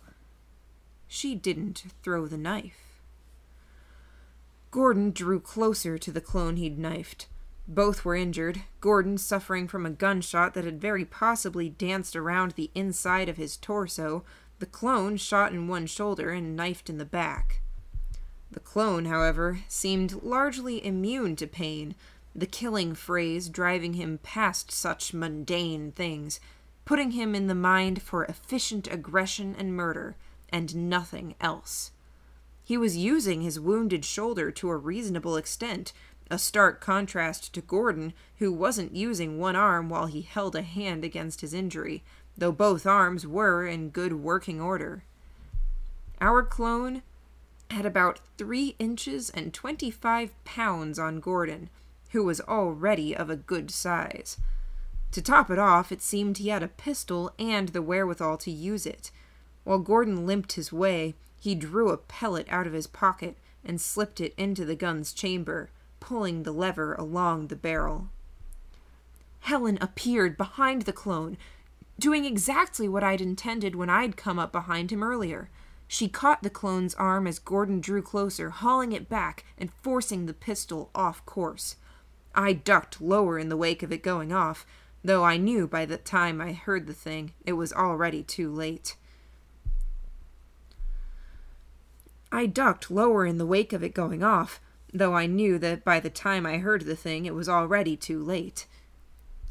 She 1.07 1.35
didn't 1.35 1.85
throw 2.03 2.27
the 2.27 2.37
knife. 2.37 3.01
Gordon 4.71 5.13
drew 5.13 5.41
closer 5.41 5.97
to 5.97 6.13
the 6.13 6.21
clone 6.21 6.57
he'd 6.57 6.79
knifed. 6.79 7.27
Both 7.67 8.05
were 8.05 8.15
injured, 8.15 8.63
Gordon 8.81 9.19
suffering 9.19 9.69
from 9.69 9.87
a 9.87 9.91
gunshot 9.91 10.55
that 10.55 10.65
had 10.65 10.81
very 10.81 11.05
possibly 11.05 11.69
danced 11.69 12.17
around 12.17 12.53
the 12.53 12.71
inside 12.75 13.29
of 13.29 13.37
his 13.37 13.57
torso, 13.57 14.25
the 14.59 14.67
clone 14.67 15.17
shot 15.17 15.53
in 15.53 15.69
one 15.69 15.87
shoulder 15.87 16.31
and 16.31 16.57
knifed 16.57 16.91
in 16.91 16.99
the 16.99 17.05
back. 17.05 17.61
The 18.51 18.61
clone, 18.61 19.05
however, 19.05 19.61
seemed 19.69 20.23
largely 20.23 20.85
immune 20.85 21.37
to 21.37 21.47
pain, 21.47 21.95
the 22.41 22.47
killing 22.47 22.95
phrase 22.95 23.49
driving 23.49 23.95
him 23.95 24.19
past 24.23 24.71
such 24.71 25.13
mundane 25.13 25.93
things, 25.93 26.41
putting 26.85 27.13
him 27.13 27.35
in 27.35 27.47
the 27.47 27.55
mind 27.55 28.01
for 28.03 28.25
efficient 28.25 28.87
aggression 28.91 29.55
and 29.59 29.75
murder, 29.75 30.17
and 30.49 30.89
nothing 30.89 31.35
else. 31.41 31.91
He 32.65 32.77
was 32.77 32.97
using 32.97 33.43
his 33.43 33.59
wounded 33.59 34.05
shoulder 34.05 34.51
to 34.53 34.71
a 34.71 34.77
reasonable 34.77 35.37
extent, 35.37 35.93
a 36.31 36.39
stark 36.39 36.81
contrast 36.81 37.55
to 37.55 37.61
Gordon, 37.61 38.13
who 38.39 38.53
wasn't 38.53 38.95
using 38.95 39.39
one 39.39 39.57
arm 39.57 39.89
while 39.89 40.07
he 40.07 40.23
held 40.23 40.55
a 40.55 40.63
hand 40.63 41.05
against 41.05 41.41
his 41.41 41.55
injury, 41.55 42.03
though 42.37 42.53
both 42.53 42.87
arms 42.87 43.27
were 43.27 43.67
in 43.67 43.91
good 43.91 44.13
working 44.13 44.61
order. 44.61 45.03
Our 46.21 46.43
clone 46.43 47.03
had 47.71 47.87
about 47.87 48.21
three 48.37 48.75
inches 48.79 49.31
and 49.31 49.53
twenty 49.53 49.91
five 49.91 50.33
pounds 50.45 50.99
on 50.99 51.21
Gordon, 51.21 51.71
who 52.11 52.25
was 52.25 52.41
already 52.41 53.15
of 53.17 53.31
a 53.31 53.37
good 53.37 53.71
size. 53.71 54.39
To 55.13 55.23
top 55.23 55.51
it 55.51 55.59
off, 55.59 55.91
it 55.91 56.03
seemed 56.03 56.39
he 56.39 56.49
had 56.49 56.63
a 56.63 56.69
pistol 56.69 57.33
and 57.39 57.71
the 57.71 57.83
wherewithal 57.83 58.37
to 58.39 58.51
use 58.51 58.87
it. 58.87 59.11
While 59.65 59.79
Gordon 59.79 60.27
limped 60.27 60.53
his 60.53 60.73
way, 60.73 61.15
he 61.41 61.55
drew 61.55 61.91
a 61.91 61.97
pellet 61.97 62.47
out 62.51 62.67
of 62.67 62.73
his 62.73 62.87
pocket 62.87 63.37
and 63.65 63.81
slipped 63.81 64.21
it 64.21 64.35
into 64.37 64.65
the 64.65 64.77
gun's 64.77 65.13
chamber, 65.13 65.71
pulling 66.01 66.43
the 66.43 66.53
lever 66.53 66.95
along 66.95 67.47
the 67.47 67.57
barrel. 67.57 68.09
Helen 69.41 69.79
appeared 69.81 70.37
behind 70.37 70.83
the 70.83 70.93
clone, 70.93 71.37
doing 71.99 72.25
exactly 72.25 72.89
what 72.89 73.05
I'd 73.05 73.21
intended 73.21 73.75
when 73.75 73.91
I'd 73.91 74.17
come 74.17 74.39
up 74.39 74.53
behind 74.53 74.91
him 74.91 75.03
earlier. 75.03 75.49
She 75.87 76.09
caught 76.09 76.43
the 76.43 76.51
clone's 76.51 76.95
arm 76.95 77.27
as 77.27 77.39
Gordon 77.39 77.81
drew 77.81 78.03
closer, 78.03 78.51
hauling 78.51 78.93
it 78.93 79.09
back 79.09 79.45
and 79.57 79.73
forcing 79.83 80.27
the 80.27 80.35
pistol 80.35 80.91
off 80.95 81.25
course. 81.25 81.77
I 82.39 82.53
ducked 82.53 83.01
lower 83.01 83.37
in 83.37 83.49
the 83.49 83.57
wake 83.57 83.83
of 83.83 83.91
it 83.91 84.01
going 84.01 84.33
off, 84.33 84.65
though 85.03 85.25
I 85.25 85.39
knew 85.39 85.67
by 85.67 85.85
the 85.85 85.97
time 85.97 86.41
I 86.41 86.53
heard 86.53 86.87
the 86.87 86.95
thing 86.95 87.33
it 87.45 87.55
was 87.55 87.73
already 87.73 88.23
too 88.23 88.49
late. 88.49 88.95
I 92.31 92.47
ducked 92.47 92.93
lower 92.93 93.27
in 93.27 93.39
the 93.39 93.47
wake 93.47 93.73
of 93.73 93.83
it 93.83 93.93
going 93.93 94.23
off, 94.23 94.61
though 94.95 95.15
I 95.15 95.27
knew 95.27 95.59
that 95.59 95.85
by 95.85 95.99
the 95.99 96.11
time 96.11 96.47
I 96.47 96.59
heard 96.59 96.83
the 96.83 96.95
thing 96.95 97.27
it 97.27 97.35
was 97.35 97.49
already 97.49 97.97
too 97.97 98.23
late. 98.23 98.69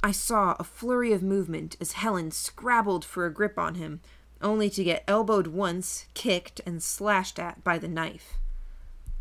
I 0.01 0.13
saw 0.13 0.55
a 0.57 0.63
flurry 0.63 1.11
of 1.11 1.21
movement 1.21 1.75
as 1.81 1.91
Helen 1.91 2.31
scrabbled 2.31 3.03
for 3.03 3.25
a 3.25 3.33
grip 3.33 3.59
on 3.59 3.75
him, 3.75 3.99
only 4.41 4.69
to 4.69 4.83
get 4.85 5.03
elbowed 5.09 5.47
once, 5.47 6.05
kicked, 6.13 6.61
and 6.65 6.81
slashed 6.81 7.37
at 7.37 7.65
by 7.65 7.79
the 7.79 7.89
knife. 7.89 8.35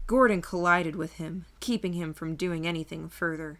Gordon 0.07 0.41
collided 0.41 0.95
with 0.95 1.15
him, 1.15 1.47
keeping 1.59 1.95
him 1.95 2.15
from 2.15 2.37
doing 2.37 2.67
anything 2.67 3.09
further. 3.09 3.59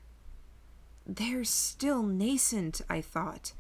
They're 1.05 1.45
still 1.45 2.03
nascent, 2.03 2.81
I 2.89 3.01
thought. 3.01 3.53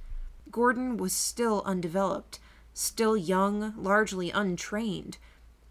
Gordon 0.50 0.96
was 0.96 1.12
still 1.12 1.62
undeveloped, 1.64 2.38
still 2.74 3.16
young, 3.16 3.74
largely 3.76 4.30
untrained. 4.30 5.18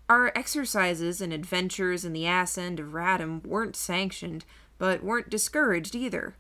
Our 0.10 0.31
exercises 0.36 1.22
and 1.22 1.31
adventures 1.31 2.03
in 2.03 2.13
the 2.13 2.27
ass 2.27 2.57
end 2.57 2.79
of 2.79 2.93
Radham 2.93 3.45
weren't 3.45 3.75
sanctioned, 3.75 4.43
but 4.77 5.03
weren't 5.03 5.29
discouraged 5.29 5.95
either. 5.95 6.36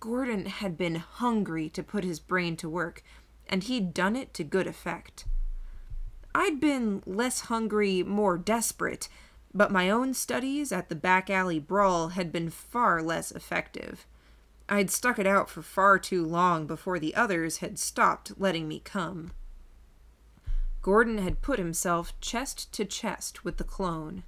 Gordon 0.00 0.46
had 0.46 0.76
been 0.76 0.96
hungry 0.96 1.68
to 1.70 1.82
put 1.82 2.04
his 2.04 2.20
brain 2.20 2.56
to 2.58 2.68
work, 2.68 3.02
and 3.48 3.64
he'd 3.64 3.94
done 3.94 4.16
it 4.16 4.32
to 4.34 4.44
good 4.44 4.66
effect. 4.66 5.24
I'd 6.34 6.60
been 6.60 7.02
less 7.06 7.40
hungry, 7.40 8.02
more 8.02 8.38
desperate, 8.38 9.08
but 9.52 9.72
my 9.72 9.90
own 9.90 10.14
studies 10.14 10.70
at 10.72 10.88
the 10.88 10.94
back 10.94 11.28
alley 11.28 11.58
brawl 11.58 12.08
had 12.08 12.30
been 12.30 12.50
far 12.50 13.02
less 13.02 13.30
effective. 13.32 14.06
I'd 14.68 14.90
stuck 14.90 15.18
it 15.18 15.26
out 15.26 15.50
for 15.50 15.62
far 15.62 15.98
too 15.98 16.24
long 16.24 16.66
before 16.66 17.00
the 17.00 17.14
others 17.14 17.58
had 17.58 17.78
stopped 17.78 18.32
letting 18.38 18.68
me 18.68 18.80
come. 18.84 19.32
Gordon 20.82 21.18
had 21.18 21.42
put 21.42 21.58
himself 21.58 22.18
chest 22.20 22.72
to 22.72 22.84
chest 22.84 23.44
with 23.44 23.56
the 23.56 23.64
clone. 23.64 24.22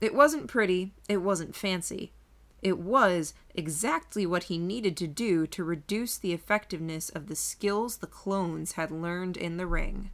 It 0.00 0.14
wasn't 0.14 0.46
pretty, 0.46 0.92
it 1.08 1.18
wasn't 1.18 1.56
fancy. 1.56 2.12
It 2.60 2.78
was 2.78 3.34
exactly 3.54 4.26
what 4.26 4.44
he 4.44 4.58
needed 4.58 4.96
to 4.98 5.06
do 5.06 5.46
to 5.46 5.64
reduce 5.64 6.18
the 6.18 6.32
effectiveness 6.32 7.08
of 7.08 7.26
the 7.26 7.36
skills 7.36 7.96
the 7.96 8.06
clones 8.06 8.72
had 8.72 8.90
learned 8.90 9.36
in 9.36 9.56
the 9.56 9.66
ring. 9.66 10.10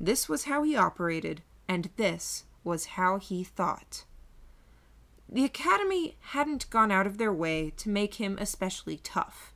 This 0.00 0.28
was 0.28 0.44
how 0.44 0.62
he 0.62 0.76
operated, 0.76 1.42
and 1.68 1.90
this 1.96 2.44
was 2.66 2.96
how 2.96 3.18
he 3.18 3.44
thought. 3.44 4.04
The 5.28 5.44
Academy 5.44 6.16
hadn't 6.20 6.68
gone 6.70 6.92
out 6.92 7.06
of 7.06 7.18
their 7.18 7.32
way 7.32 7.72
to 7.78 7.88
make 7.88 8.14
him 8.14 8.36
especially 8.40 8.98
tough, 8.98 9.54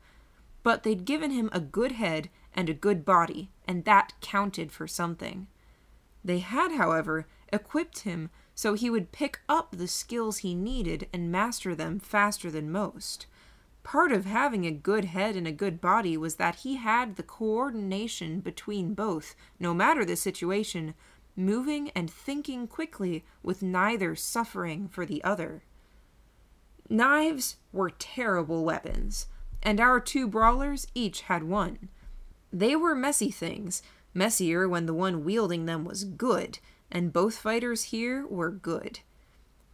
but 0.62 0.82
they'd 0.82 1.04
given 1.04 1.30
him 1.30 1.50
a 1.52 1.60
good 1.60 1.92
head 1.92 2.30
and 2.54 2.68
a 2.68 2.74
good 2.74 3.04
body, 3.04 3.50
and 3.68 3.84
that 3.84 4.14
counted 4.20 4.72
for 4.72 4.86
something. 4.86 5.46
They 6.24 6.38
had, 6.38 6.72
however, 6.72 7.26
equipped 7.52 8.00
him 8.00 8.30
so 8.54 8.74
he 8.74 8.90
would 8.90 9.12
pick 9.12 9.40
up 9.48 9.72
the 9.72 9.88
skills 9.88 10.38
he 10.38 10.54
needed 10.54 11.08
and 11.12 11.32
master 11.32 11.74
them 11.74 11.98
faster 11.98 12.50
than 12.50 12.70
most. 12.70 13.26
Part 13.82 14.12
of 14.12 14.26
having 14.26 14.66
a 14.66 14.70
good 14.70 15.06
head 15.06 15.36
and 15.36 15.46
a 15.46 15.52
good 15.52 15.80
body 15.80 16.16
was 16.16 16.36
that 16.36 16.56
he 16.56 16.76
had 16.76 17.16
the 17.16 17.22
coordination 17.22 18.40
between 18.40 18.92
both, 18.92 19.34
no 19.58 19.72
matter 19.72 20.04
the 20.04 20.16
situation, 20.16 20.94
moving 21.36 21.90
and 21.90 22.10
thinking 22.10 22.66
quickly 22.66 23.24
with 23.42 23.62
neither 23.62 24.14
suffering 24.14 24.88
for 24.88 25.06
the 25.06 25.22
other. 25.24 25.62
Knives 26.88 27.56
were 27.72 27.90
terrible 27.90 28.64
weapons, 28.64 29.26
and 29.62 29.80
our 29.80 30.00
two 30.00 30.26
brawlers 30.26 30.86
each 30.94 31.22
had 31.22 31.44
one. 31.44 31.88
They 32.52 32.74
were 32.74 32.94
messy 32.94 33.30
things, 33.30 33.82
messier 34.12 34.68
when 34.68 34.86
the 34.86 34.94
one 34.94 35.24
wielding 35.24 35.66
them 35.66 35.84
was 35.84 36.04
good, 36.04 36.58
and 36.90 37.12
both 37.12 37.38
fighters 37.38 37.84
here 37.84 38.26
were 38.26 38.50
good. 38.50 39.00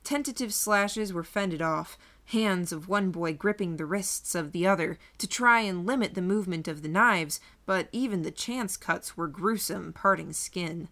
Tentative 0.05 0.53
slashes 0.53 1.13
were 1.13 1.25
fended 1.25 1.63
off, 1.63 1.99
hands 2.27 2.73
of 2.73 2.89
one 2.89 3.11
boy 3.11 3.33
gripping 3.33 3.77
the 3.77 3.87
wrists 3.87 4.35
of 4.35 4.53
the 4.53 4.67
other 4.67 4.99
to 5.19 5.27
try 5.27 5.61
and 5.61 5.87
limit 5.87 6.15
the 6.15 6.23
movement 6.23 6.69
of 6.69 6.83
the 6.83 6.89
knives, 6.89 7.41
but 7.65 7.89
even 7.93 8.23
the 8.23 8.31
chance 8.31 8.77
cuts 8.77 9.17
were 9.17 9.29
gruesome, 9.29 9.93
parting 9.93 10.33
skin. 10.33 10.89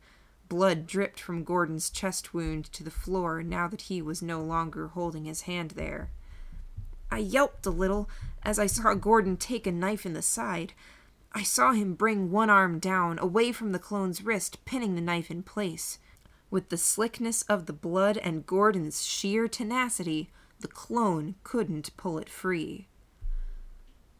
Blood 0.49 0.87
dripped 0.87 1.21
from 1.21 1.45
Gordon's 1.45 1.91
chest 1.91 2.35
wound 2.35 2.67
to 2.73 2.85
the 2.85 2.91
floor 2.91 3.43
now 3.43 3.67
that 3.69 3.83
he 3.83 4.03
was 4.03 4.23
no 4.23 4.41
longer 4.43 4.89
holding 4.89 5.25
his 5.25 5.43
hand 5.43 5.73
there. 5.73 6.11
I 7.11 7.19
yelped 7.19 7.65
a 7.67 7.71
little 7.71 8.09
as 8.43 8.59
I 8.59 8.67
saw 8.67 8.95
Gordon 8.95 9.37
take 9.37 9.67
a 9.67 9.73
knife 9.73 10.05
in 10.05 10.13
the 10.13 10.23
side. 10.23 10.75
I 11.33 11.43
saw 11.43 11.73
him 11.73 11.95
bring 11.95 12.31
one 12.31 12.51
arm 12.51 12.79
down, 12.79 13.19
away 13.19 13.53
from 13.53 13.73
the 13.73 13.79
clone's 13.79 14.23
wrist, 14.23 14.65
pinning 14.65 14.95
the 14.95 15.01
knife 15.01 15.31
in 15.31 15.43
place. 15.43 15.99
With 16.51 16.69
the 16.69 16.77
slickness 16.77 17.43
of 17.43 17.67
the 17.67 17.73
blood 17.73 18.19
and 18.19 18.47
Gordon's 18.47 19.05
sheer 19.05 19.49
tenacity, 19.49 20.31
the 20.61 20.69
clone 20.69 21.35
couldn't 21.43 21.97
pull 21.97 22.19
it 22.19 22.29
free. 22.29 22.87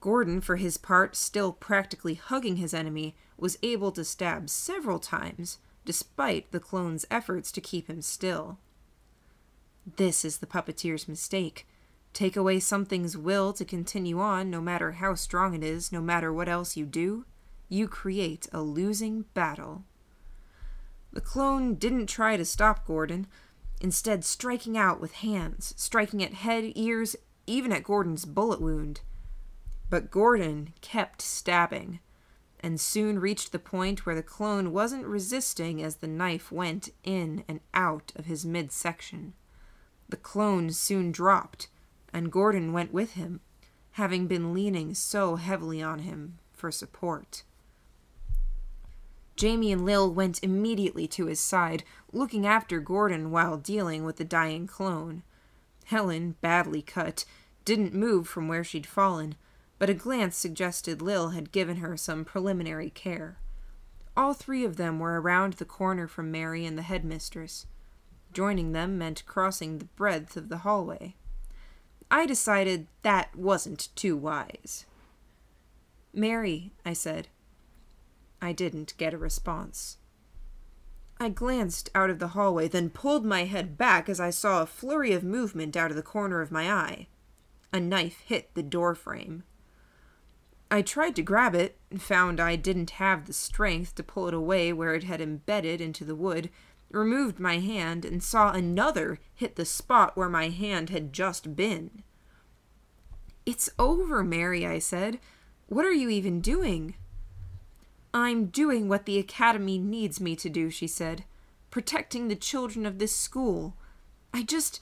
Gordon, 0.01 0.41
for 0.41 0.57
his 0.57 0.77
part, 0.77 1.17
still 1.17 1.53
practically 1.53 2.15
hugging 2.15 2.57
his 2.57 2.75
enemy, 2.75 3.15
was 3.39 3.59
able 3.63 3.93
to 3.93 4.05
stab 4.05 4.51
several 4.51 4.99
times, 4.99 5.59
despite 5.85 6.51
the 6.51 6.61
clone's 6.61 7.05
efforts 7.11 7.53
to 7.53 7.61
keep 7.61 7.89
him 7.89 8.03
still. 8.03 8.59
This 9.97 10.25
is 10.25 10.39
the 10.39 10.47
puppeteer's 10.47 11.07
mistake. 11.07 11.67
Take 12.13 12.37
away 12.37 12.61
something's 12.61 13.17
will 13.17 13.53
to 13.53 13.65
continue 13.65 14.21
on, 14.21 14.51
no 14.51 14.61
matter 14.61 14.93
how 14.93 15.15
strong 15.15 15.55
it 15.55 15.65
is, 15.65 15.93
no 15.93 16.01
matter 16.01 16.33
what 16.33 16.49
else 16.49 16.77
you 16.77 16.87
do, 16.87 17.25
you 17.69 17.89
create 17.89 18.49
a 18.53 18.63
losing 18.63 19.23
battle. 19.35 19.85
The 21.13 21.21
clone 21.21 21.75
didn't 21.75 22.07
try 22.07 22.37
to 22.37 22.45
stop 22.45 22.87
Gordon, 22.87 23.27
instead, 23.81 24.25
striking 24.25 24.79
out 24.79 25.01
with 25.01 25.13
hands, 25.13 25.75
striking 25.77 26.23
at 26.23 26.35
head, 26.35 26.73
ears, 26.75 27.17
even 27.47 27.73
at 27.73 27.85
Gordon's 27.85 28.25
bullet 28.25 28.61
wound. 28.61 29.01
But 29.91 30.11
Gordon 30.11 30.73
kept 30.81 31.21
stabbing, 31.21 32.01
and 32.65 32.81
soon 32.81 33.19
reached 33.19 33.53
the 33.53 33.59
point 33.59 34.07
where 34.07 34.15
the 34.15 34.23
clone 34.23 34.73
wasn't 34.73 35.05
resisting 35.05 35.83
as 35.83 35.97
the 35.97 36.07
knife 36.07 36.51
went 36.51 36.89
in 37.03 37.45
and 37.47 37.61
out 37.75 38.11
of 38.17 38.25
his 38.25 38.47
midsection. 38.47 39.35
The 40.09 40.17
clone 40.17 40.71
soon 40.71 41.13
dropped, 41.13 41.69
and 42.11 42.33
Gordon 42.33 42.73
went 42.73 42.91
with 42.91 43.13
him, 43.13 43.41
having 43.93 44.27
been 44.27 44.55
leaning 44.55 44.95
so 44.95 45.37
heavily 45.37 45.83
on 45.83 45.99
him 45.99 46.39
for 46.55 46.71
support. 46.71 47.43
Jamie 49.37 49.71
and 49.71 49.85
Lil 49.85 50.11
went 50.11 50.43
immediately 50.43 51.07
to 51.09 51.27
his 51.27 51.41
side, 51.41 51.85
looking 52.15 52.47
after 52.47 52.81
Gordon 52.81 53.31
while 53.31 53.59
dealing 53.59 54.07
with 54.07 54.17
the 54.17 54.25
dying 54.25 54.67
clone. 54.67 55.23
Helen, 55.85 56.37
badly 56.41 56.81
cut, 56.81 57.27
didn't 57.67 57.93
move 57.93 58.27
from 58.27 58.49
where 58.49 58.65
she'd 58.65 58.87
fallen, 58.87 59.35
but 59.85 59.91
a 59.91 59.93
glance 59.93 60.35
suggested 60.35 61.03
Lil 61.03 61.29
had 61.33 61.53
given 61.53 61.77
her 61.77 61.95
some 61.95 62.25
preliminary 62.25 62.89
care. 62.89 63.37
All 64.17 64.33
three 64.33 64.65
of 64.65 64.79
them 64.79 64.99
were 64.99 65.21
around 65.21 65.53
the 65.53 65.67
corner 65.67 66.09
from 66.09 66.31
Mary 66.31 66.65
and 66.65 66.79
the 66.79 66.81
headmistress. 66.81 67.67
Joining 68.33 68.73
them 68.73 68.97
meant 68.97 69.27
crossing 69.27 69.77
the 69.77 69.85
breadth 69.85 70.39
of 70.39 70.49
the 70.49 70.57
hallway. 70.65 71.17
I 72.11 72.25
decided 72.25 72.87
that 73.03 73.37
wasn't 73.37 73.95
too 73.95 74.17
wise. 74.17 74.87
Mary, 76.15 76.73
I 76.87 76.95
said, 76.95 77.29
I 78.41 78.55
didn't 78.55 78.97
get 78.97 79.13
a 79.13 79.19
response. 79.19 79.99
I 81.21 81.29
glanced 81.29 81.91
out 81.95 82.09
of 82.09 82.21
the 82.21 82.29
hallway, 82.29 82.69
then 82.69 82.89
pulled 82.89 83.27
my 83.27 83.45
head 83.45 83.77
back 83.77 84.09
as 84.09 84.19
I 84.19 84.31
saw 84.31 84.63
a 84.63 84.67
flurry 84.67 85.13
of 85.13 85.23
movement 85.23 85.77
out 85.77 85.91
of 85.91 85.97
the 85.99 86.03
corner 86.03 86.41
of 86.41 86.51
my 86.51 86.73
eye. 86.73 87.09
A 87.71 87.81
knife 87.81 88.21
hit 88.21 88.55
the 88.55 88.63
door 88.63 88.95
frame. 88.95 89.45
I 90.71 90.83
tried 90.83 91.15
to 91.17 91.23
grab 91.23 91.55
it, 91.55 91.79
found 91.99 92.41
I 92.41 92.57
didn't 92.57 92.91
have 92.91 93.27
the 93.27 93.33
strength 93.33 93.95
to 93.97 94.03
pull 94.03 94.29
it 94.29 94.35
away 94.35 94.73
where 94.73 94.95
it 94.95 95.05
had 95.05 95.21
embedded 95.21 95.81
into 95.81 96.05
the 96.05 96.17
wood, 96.17 96.51
removed 96.91 97.39
my 97.39 97.59
hand, 97.59 98.05
and 98.05 98.23
saw 98.23 98.51
another 98.51 99.21
hit 99.35 99.57
the 99.57 99.65
spot 99.65 100.17
where 100.17 100.29
my 100.29 100.49
hand 100.49 100.91
had 100.91 101.13
just 101.13 101.55
been. 101.55 102.03
It's 103.47 103.69
over, 103.79 104.25
Mary, 104.25 104.67
I 104.67 104.79
said. 104.79 105.21
What 105.67 105.85
are 105.85 105.93
you 105.93 106.09
even 106.09 106.41
doing? 106.41 106.95
I'm 108.13 108.47
doing 108.47 108.89
what 108.89 109.07
the 109.07 109.19
Academy 109.19 109.79
needs 109.79 110.21
me 110.21 110.37
to 110.37 110.49
do, 110.49 110.71
she 110.71 110.87
said. 110.87 111.25
Protecting 111.71 112.29
the 112.29 112.37
children 112.37 112.87
of 112.87 112.99
this 112.99 113.15
school. 113.15 113.77
I 114.33 114.43
just 114.43 114.81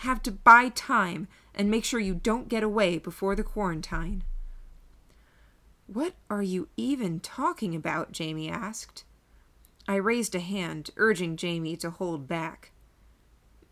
have 0.00 0.22
to 0.22 0.30
buy 0.30 0.68
time 0.68 1.26
and 1.54 1.70
make 1.70 1.84
sure 1.84 2.00
you 2.00 2.14
don't 2.14 2.48
get 2.48 2.62
away 2.62 2.98
before 2.98 3.34
the 3.34 3.42
quarantine. 3.42 4.24
What 5.86 6.14
are 6.28 6.42
you 6.42 6.68
even 6.76 7.20
talking 7.20 7.74
about? 7.74 8.12
Jamie 8.12 8.50
asked. 8.50 9.04
I 9.88 9.96
raised 9.96 10.34
a 10.34 10.40
hand, 10.40 10.90
urging 10.96 11.36
Jamie 11.36 11.76
to 11.76 11.90
hold 11.90 12.26
back. 12.26 12.72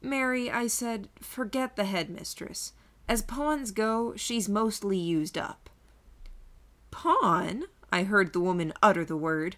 Mary, 0.00 0.50
I 0.50 0.68
said, 0.68 1.08
forget 1.20 1.74
the 1.74 1.84
headmistress. 1.84 2.72
As 3.08 3.22
pawns 3.22 3.72
go, 3.72 4.14
she's 4.16 4.48
mostly 4.48 4.96
used 4.96 5.36
up. 5.36 5.68
Pawn? 6.90 7.64
I 7.90 8.04
heard 8.04 8.32
the 8.32 8.40
woman 8.40 8.72
utter 8.82 9.04
the 9.04 9.16
word. 9.16 9.56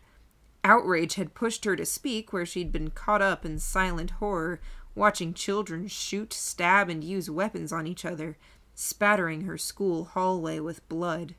Outrage 0.65 1.15
had 1.15 1.35
pushed 1.35 1.65
her 1.65 1.77
to 1.77 1.85
speak 1.85 2.33
where 2.33 2.47
she'd 2.47 2.73
been 2.73 2.91
caught 2.91 3.23
up 3.23 3.45
in 3.45 3.59
silent 3.59 4.13
horror, 4.13 4.61
watching 4.95 5.35
children 5.35 5.89
shoot, 5.89 6.33
stab, 6.33 6.89
and 6.89 7.05
use 7.05 7.31
weapons 7.31 7.73
on 7.73 7.87
each 7.87 8.05
other, 8.05 8.39
spattering 8.75 9.43
her 9.43 9.59
school 9.59 10.05
hallway 10.07 10.59
with 10.59 10.89
blood. 10.89 11.35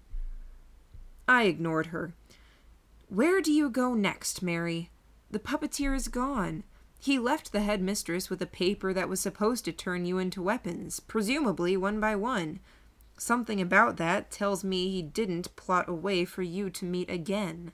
I 1.27 1.43
ignored 1.43 1.87
her. 1.87 2.13
Where 3.09 3.41
do 3.41 3.51
you 3.51 3.69
go 3.69 3.93
next, 3.93 4.41
Mary? 4.41 4.89
The 5.29 5.39
puppeteer 5.39 5.95
is 5.95 6.07
gone. 6.07 6.63
He 6.99 7.19
left 7.19 7.51
the 7.51 7.61
headmistress 7.61 8.29
with 8.29 8.41
a 8.41 8.47
paper 8.47 8.93
that 8.93 9.09
was 9.09 9.19
supposed 9.19 9.65
to 9.65 9.71
turn 9.71 10.05
you 10.05 10.17
into 10.17 10.41
weapons, 10.41 10.99
presumably 10.99 11.77
one 11.77 11.99
by 11.99 12.15
one. 12.15 12.59
Something 13.17 13.61
about 13.61 13.97
that 13.97 14.31
tells 14.31 14.63
me 14.63 14.89
he 14.89 15.01
didn't 15.01 15.55
plot 15.55 15.89
a 15.89 15.93
way 15.93 16.25
for 16.25 16.43
you 16.43 16.69
to 16.69 16.85
meet 16.85 17.09
again. 17.09 17.71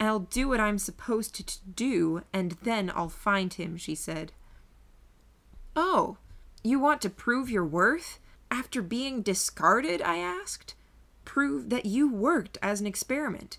I'll 0.00 0.20
do 0.20 0.48
what 0.48 0.60
I'm 0.60 0.78
supposed 0.78 1.34
to 1.36 1.58
do, 1.74 2.22
and 2.32 2.52
then 2.62 2.92
I'll 2.94 3.08
find 3.08 3.52
him, 3.54 3.76
she 3.76 3.94
said. 3.94 4.32
Oh, 5.76 6.18
you 6.62 6.78
want 6.78 7.00
to 7.02 7.10
prove 7.10 7.50
your 7.50 7.64
worth? 7.64 8.18
After 8.50 8.82
being 8.82 9.22
discarded? 9.22 10.02
I 10.02 10.18
asked. 10.18 10.74
Prove 11.24 11.70
that 11.70 11.86
you 11.86 12.12
worked 12.12 12.58
as 12.62 12.80
an 12.80 12.86
experiment. 12.86 13.58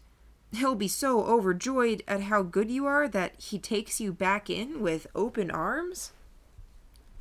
He'll 0.53 0.75
be 0.75 0.87
so 0.87 1.23
overjoyed 1.25 2.03
at 2.07 2.21
how 2.21 2.43
good 2.43 2.71
you 2.71 2.85
are 2.85 3.07
that 3.07 3.33
he 3.41 3.59
takes 3.59 3.99
you 3.99 4.13
back 4.13 4.49
in 4.49 4.81
with 4.81 5.07
open 5.15 5.51
arms? 5.51 6.11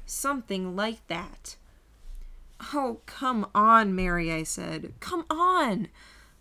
Something 0.06 0.76
like 0.76 1.06
that. 1.08 1.56
Oh, 2.72 3.00
come 3.06 3.46
on, 3.54 3.94
Mary, 3.94 4.32
I 4.32 4.42
said. 4.44 4.92
Come 5.00 5.24
on! 5.28 5.88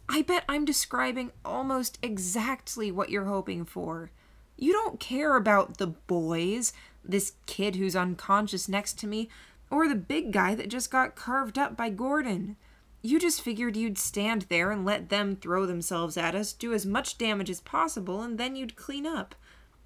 I 0.07 0.21
bet 0.21 0.43
I'm 0.47 0.65
describing 0.65 1.31
almost 1.43 1.97
exactly 2.01 2.91
what 2.91 3.09
you're 3.09 3.25
hoping 3.25 3.65
for. 3.65 4.11
You 4.57 4.73
don't 4.73 4.99
care 4.99 5.35
about 5.35 5.77
the 5.77 5.87
boys, 5.87 6.73
this 7.03 7.33
kid 7.45 7.77
who's 7.77 7.95
unconscious 7.95 8.69
next 8.69 8.99
to 8.99 9.07
me, 9.07 9.29
or 9.71 9.87
the 9.87 9.95
big 9.95 10.31
guy 10.31 10.55
that 10.55 10.69
just 10.69 10.91
got 10.91 11.15
carved 11.15 11.57
up 11.57 11.75
by 11.75 11.89
Gordon. 11.89 12.57
You 13.03 13.19
just 13.19 13.41
figured 13.41 13.77
you'd 13.77 13.99
stand 13.99 14.43
there 14.43 14.71
and 14.71 14.83
let 14.83 15.09
them 15.09 15.35
throw 15.35 15.67
themselves 15.67 16.17
at 16.17 16.33
us, 16.33 16.53
do 16.53 16.73
as 16.73 16.85
much 16.85 17.19
damage 17.19 17.51
as 17.51 17.61
possible, 17.61 18.23
and 18.23 18.39
then 18.39 18.55
you'd 18.55 18.75
clean 18.75 19.05
up. 19.05 19.35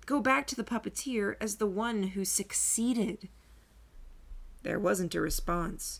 Go 0.06 0.22
back 0.22 0.48
to 0.48 0.56
the 0.56 0.64
puppeteer 0.64 1.36
as 1.42 1.56
the 1.56 1.68
one 1.68 2.04
who 2.04 2.24
succeeded. 2.24 3.28
There 4.64 4.80
wasn't 4.80 5.16
a 5.16 5.20
response 5.20 6.00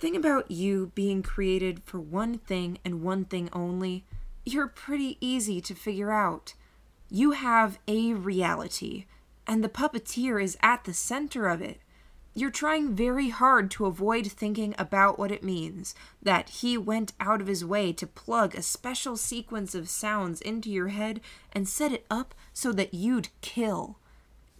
thing 0.00 0.16
about 0.16 0.50
you 0.50 0.90
being 0.94 1.22
created 1.22 1.82
for 1.84 2.00
one 2.00 2.38
thing 2.38 2.78
and 2.84 3.02
one 3.02 3.26
thing 3.26 3.50
only, 3.52 4.04
you're 4.44 4.66
pretty 4.66 5.18
easy 5.20 5.60
to 5.60 5.74
figure 5.74 6.10
out. 6.10 6.54
You 7.10 7.32
have 7.32 7.78
a 7.86 8.14
reality, 8.14 9.04
and 9.46 9.62
the 9.62 9.68
puppeteer 9.68 10.42
is 10.42 10.56
at 10.62 10.84
the 10.84 10.94
center 10.94 11.48
of 11.48 11.60
it. 11.60 11.80
You're 12.32 12.50
trying 12.50 12.94
very 12.94 13.30
hard 13.30 13.72
to 13.72 13.86
avoid 13.86 14.30
thinking 14.30 14.74
about 14.78 15.18
what 15.18 15.32
it 15.32 15.42
means 15.42 15.96
that 16.22 16.48
he 16.48 16.78
went 16.78 17.12
out 17.18 17.40
of 17.40 17.48
his 17.48 17.64
way 17.64 17.92
to 17.94 18.06
plug 18.06 18.54
a 18.54 18.62
special 18.62 19.16
sequence 19.16 19.74
of 19.74 19.88
sounds 19.88 20.40
into 20.40 20.70
your 20.70 20.88
head 20.88 21.20
and 21.52 21.68
set 21.68 21.92
it 21.92 22.06
up 22.08 22.34
so 22.52 22.70
that 22.72 22.94
you'd 22.94 23.30
kill. 23.40 23.98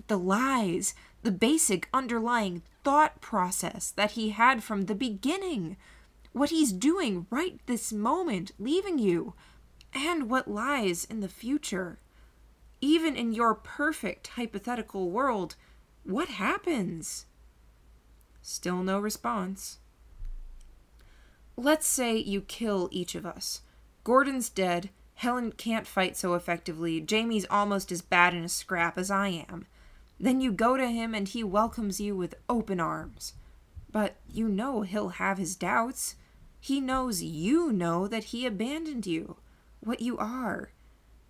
The 0.09 0.19
lies, 0.19 0.95
the 1.23 1.31
basic 1.31 1.89
underlying 1.95 2.63
thought 2.83 3.21
process 3.21 3.93
that 3.93 4.13
he 4.13 4.31
had 4.31 4.65
from 4.65 4.87
the 4.87 4.95
beginning, 4.97 5.77
what 6.33 6.51
he's 6.51 6.73
doing 6.73 7.29
right 7.31 7.61
this 7.67 7.93
moment, 7.93 8.51
leaving 8.59 8.99
you, 8.99 9.35
and 9.95 10.29
what 10.29 10.49
lies 10.49 11.05
in 11.05 11.21
the 11.21 11.29
future. 11.29 12.01
Even 12.81 13.15
in 13.15 13.33
your 13.33 13.55
perfect 13.55 14.29
hypothetical 14.29 15.11
world, 15.11 15.55
what 16.03 16.29
happens? 16.29 17.27
Still 18.43 18.83
no 18.83 18.99
response. 18.99 19.79
Let's 21.57 21.87
say 21.87 22.17
you 22.17 22.41
kill 22.41 22.89
each 22.91 23.15
of 23.15 23.27
us. 23.27 23.63
Gordon's 24.03 24.49
dead, 24.49 24.91
Helen 25.15 25.53
can't 25.53 25.87
fight 25.87 26.17
so 26.17 26.33
effectively, 26.33 27.01
Jamie's 27.01 27.47
almost 27.51 27.93
as 27.93 28.01
bad 28.01 28.33
in 28.33 28.43
a 28.43 28.49
scrap 28.49 28.97
as 28.97 29.11
I 29.11 29.29
am. 29.51 29.67
Then 30.19 30.41
you 30.41 30.53
go 30.53 30.77
to 30.79 30.87
him 30.87 31.15
and 31.15 31.29
he 31.29 31.45
welcomes 31.45 32.01
you 32.01 32.17
with 32.17 32.35
open 32.49 32.81
arms. 32.81 33.35
But 33.93 34.17
you 34.33 34.49
know 34.49 34.83
he'll 34.83 35.11
have 35.11 35.37
his 35.37 35.57
doubts. 35.57 36.17
He 36.61 36.81
knows 36.81 37.23
you 37.23 37.73
know 37.73 38.07
that 38.09 38.25
he 38.25 38.47
abandoned 38.47 39.07
you, 39.07 39.37
what 39.81 40.01
you 40.01 40.17
are. 40.17 40.73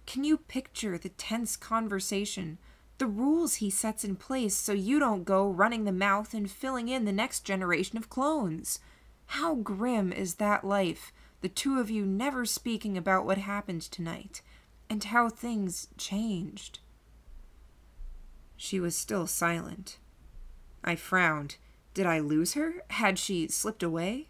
Can 0.07 0.25
you 0.25 0.39
picture 0.39 0.99
the 0.99 1.09
tense 1.09 1.57
conversation, 1.57 2.59
the 3.01 3.07
rules 3.07 3.57
he 3.57 3.71
sets 3.71 4.05
in 4.05 4.15
place 4.15 4.55
so 4.55 4.73
you 4.73 4.99
don't 4.99 5.25
go 5.25 5.49
running 5.49 5.85
the 5.85 5.91
mouth 5.91 6.35
and 6.35 6.51
filling 6.51 6.89
in 6.89 7.07
the 7.07 7.13
next 7.13 7.41
generation 7.41 7.97
of 7.97 8.11
clones? 8.11 8.79
How 9.27 9.55
grim 9.55 10.13
is 10.13 10.35
that 10.35 10.65
life, 10.65 11.11
the 11.41 11.49
two 11.49 11.81
of 11.81 11.91
you 11.91 12.05
never 12.05 12.45
speaking 12.45 12.99
about 12.99 13.25
what 13.25 13.39
happened 13.39 13.81
tonight, 13.81 14.43
and 14.91 15.03
how 15.03 15.31
things 15.31 15.89
changed? 15.97 16.81
She 18.55 18.79
was 18.79 18.95
still 18.95 19.27
silent. 19.27 19.97
I 20.85 20.95
frowned. 20.95 21.57
Did 21.95 22.05
I 22.05 22.19
lose 22.21 22.53
her? 22.53 22.83
Had 22.91 23.19
she 23.19 23.49
slipped 23.49 23.83
away? 23.83 24.29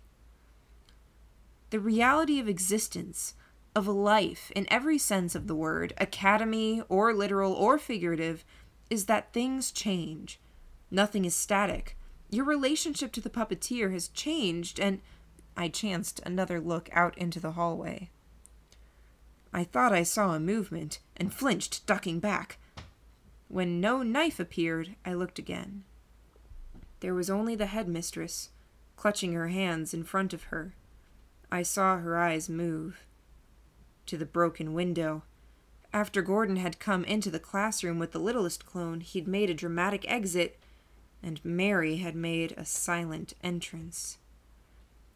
The 1.70 1.80
reality 1.80 2.38
of 2.38 2.48
existence, 2.48 3.34
of 3.74 3.88
life 3.88 4.50
in 4.54 4.66
every 4.70 4.98
sense 4.98 5.34
of 5.34 5.46
the 5.46 5.54
word, 5.54 5.92
academy 5.98 6.82
or 6.88 7.12
literal 7.12 7.52
or 7.52 7.78
figurative, 7.78 8.44
is 8.90 9.06
that 9.06 9.32
things 9.32 9.70
change. 9.70 10.38
Nothing 10.90 11.24
is 11.24 11.34
static. 11.34 11.96
Your 12.28 12.44
relationship 12.44 13.12
to 13.12 13.20
the 13.20 13.30
puppeteer 13.30 13.92
has 13.92 14.08
changed, 14.08 14.78
and 14.78 15.00
I 15.56 15.68
chanced 15.68 16.20
another 16.26 16.60
look 16.60 16.88
out 16.92 17.16
into 17.16 17.40
the 17.40 17.52
hallway. 17.52 18.10
I 19.52 19.64
thought 19.64 19.92
I 19.92 20.02
saw 20.02 20.34
a 20.34 20.40
movement 20.40 21.00
and 21.16 21.32
flinched, 21.32 21.86
ducking 21.86 22.20
back. 22.20 22.58
When 23.48 23.80
no 23.80 24.02
knife 24.02 24.38
appeared, 24.38 24.94
I 25.04 25.14
looked 25.14 25.38
again. 25.38 25.84
There 27.00 27.14
was 27.14 27.30
only 27.30 27.56
the 27.56 27.66
headmistress, 27.66 28.50
clutching 28.96 29.32
her 29.32 29.48
hands 29.48 29.92
in 29.92 30.04
front 30.04 30.32
of 30.32 30.44
her. 30.44 30.74
I 31.50 31.62
saw 31.62 31.98
her 31.98 32.16
eyes 32.16 32.48
move 32.48 33.04
to 34.06 34.16
the 34.16 34.26
broken 34.26 34.72
window. 34.72 35.22
After 35.92 36.22
Gordon 36.22 36.56
had 36.56 36.78
come 36.78 37.04
into 37.04 37.30
the 37.30 37.40
classroom 37.40 37.98
with 37.98 38.12
the 38.12 38.20
littlest 38.20 38.64
clone, 38.64 39.00
he'd 39.00 39.26
made 39.26 39.50
a 39.50 39.54
dramatic 39.54 40.08
exit, 40.08 40.58
and 41.22 41.44
Mary 41.44 41.96
had 41.96 42.14
made 42.14 42.52
a 42.56 42.64
silent 42.64 43.34
entrance. 43.42 44.18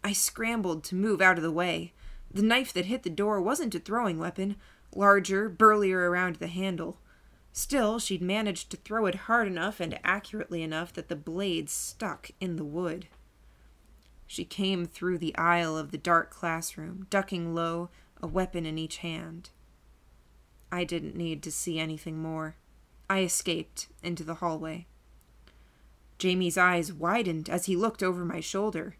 I 0.03 0.13
scrambled 0.13 0.83
to 0.85 0.97
move 0.97 1.21
out 1.21 1.37
of 1.37 1.45
the 1.45 1.53
way. 1.53 1.93
The 2.31 2.43
knife 2.43 2.73
that 2.73 2.87
hit 2.87 3.05
the 3.05 3.11
door 3.11 3.41
wasn't 3.41 3.75
a 3.77 3.79
throwing 3.79 4.19
weapon, 4.19 4.57
larger, 4.93 5.49
burlier 5.49 6.11
around 6.11 6.37
the 6.37 6.49
handle. 6.49 6.99
Still, 7.53 8.01
she'd 8.01 8.21
managed 8.21 8.71
to 8.71 8.77
throw 8.77 9.07
it 9.07 9.15
hard 9.15 9.47
enough 9.47 9.79
and 9.79 10.01
accurately 10.03 10.63
enough 10.63 10.93
that 10.95 11.09
the 11.09 11.15
blade 11.15 11.71
stuck 11.71 12.33
in 12.41 12.57
the 12.57 12.65
wood. 12.65 13.07
She 14.27 14.45
came 14.45 14.87
through 14.87 15.19
the 15.19 15.37
aisle 15.37 15.79
of 15.79 15.93
the 15.93 15.99
dark 15.99 16.31
classroom, 16.31 17.07
ducking 17.11 17.55
low, 17.55 17.91
a 18.21 18.27
weapon 18.27 18.67
in 18.67 18.77
each 18.77 18.99
hand. 18.99 19.51
I 20.75 20.83
didn't 20.83 21.15
need 21.15 21.41
to 21.45 21.53
see 21.53 21.79
anything 21.79 22.19
more. 22.19 22.57
I 23.09 23.23
escaped 23.23 23.87
into 24.03 24.25
the 24.25 24.35
hallway. 24.35 24.87
Jamie's 26.19 26.59
eyes 26.59 26.93
widened 26.93 27.49
as 27.49 27.67
he 27.67 27.77
looked 27.77 28.03
over 28.03 28.25
my 28.25 28.41
shoulder. 28.41 28.97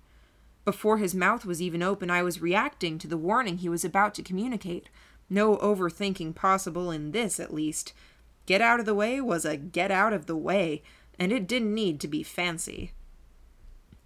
Before 0.65 0.99
his 0.99 1.17
mouth 1.17 1.45
was 1.45 1.61
even 1.61 1.83
open, 1.83 2.11
I 2.11 2.23
was 2.23 2.41
reacting 2.41 2.99
to 2.99 3.09
the 3.09 3.17
warning 3.17 3.59
he 3.59 3.69
was 3.69 3.85
about 3.85 4.15
to 4.15 4.23
communicate. 4.23 4.89
No 5.29 5.57
overthinking 5.57 6.37
possible 6.37 6.93
in 6.93 7.11
this, 7.11 7.41
at 7.41 7.53
least. 7.53 7.93
Get 8.47 8.61
out 8.61 8.79
of 8.79 8.87
the 8.87 8.95
way 8.95 9.21
was 9.21 9.45
a 9.45 9.57
get 9.57 9.91
out 9.91 10.13
of 10.13 10.27
the 10.27 10.37
way, 10.37 10.81
and 11.19 11.33
it 11.33 11.49
didn't 11.49 11.75
need 11.75 11.99
to 12.01 12.09
be 12.09 12.23
fancy. 12.23 12.93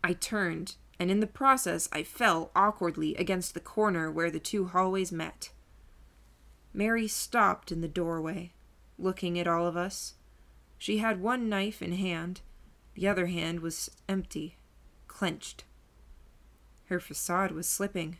I 0.02 0.14
turned 0.14 0.76
and 0.98 1.11
in 1.11 1.20
the 1.20 1.26
process 1.26 1.87
I 1.92 2.02
fell 2.02 2.50
awkwardly 2.57 3.14
against 3.16 3.52
the 3.52 3.61
corner 3.61 4.11
where 4.11 4.31
the 4.31 4.40
two 4.40 4.68
hallways 4.68 5.12
met. 5.12 5.50
Mary 6.72 7.09
stopped 7.09 7.72
in 7.72 7.81
the 7.81 7.88
doorway, 7.88 8.52
looking 8.98 9.38
at 9.38 9.46
all 9.46 9.66
of 9.66 9.76
us. 9.76 10.14
She 10.76 10.98
had 10.98 11.20
one 11.20 11.48
knife 11.48 11.83
in 11.83 11.92
hand, 11.92 12.40
the 12.94 13.09
other 13.09 13.26
hand 13.26 13.61
was 13.61 13.90
empty, 14.09 14.57
clenched. 15.07 15.64
Her 16.87 17.00
facade 17.00 17.52
was 17.52 17.68
slipping. 17.68 18.18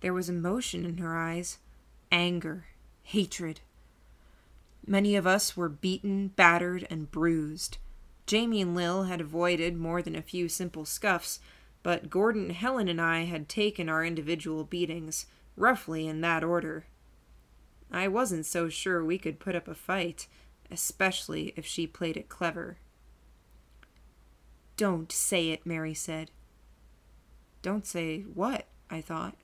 There 0.00 0.14
was 0.14 0.28
emotion 0.28 0.84
in 0.84 0.98
her 0.98 1.16
eyes 1.16 1.58
anger, 2.10 2.66
hatred. 3.02 3.60
Many 4.86 5.16
of 5.16 5.26
us 5.26 5.56
were 5.56 5.68
beaten, 5.68 6.28
battered, 6.28 6.86
and 6.90 7.10
bruised. 7.10 7.78
Jamie 8.26 8.62
and 8.62 8.74
Lil 8.74 9.04
had 9.04 9.20
avoided 9.20 9.76
more 9.76 10.02
than 10.02 10.16
a 10.16 10.22
few 10.22 10.48
simple 10.48 10.84
scuffs, 10.84 11.40
but 11.82 12.10
Gordon, 12.10 12.50
Helen, 12.50 12.88
and 12.88 13.00
I 13.00 13.24
had 13.24 13.48
taken 13.48 13.88
our 13.88 14.04
individual 14.04 14.64
beatings, 14.64 15.26
roughly 15.56 16.06
in 16.06 16.20
that 16.22 16.42
order. 16.42 16.86
I 17.90 18.08
wasn't 18.08 18.46
so 18.46 18.68
sure 18.68 19.04
we 19.04 19.18
could 19.18 19.40
put 19.40 19.54
up 19.54 19.68
a 19.68 19.74
fight, 19.74 20.28
especially 20.70 21.52
if 21.56 21.64
she 21.64 21.86
played 21.86 22.16
it 22.16 22.28
clever. 22.28 22.78
Don't 24.76 25.10
say 25.10 25.50
it, 25.50 25.66
Mary 25.66 25.94
said. 25.94 26.30
Don't 27.62 27.86
say 27.86 28.22
what? 28.22 28.66
I 28.90 29.00
thought. 29.00 29.36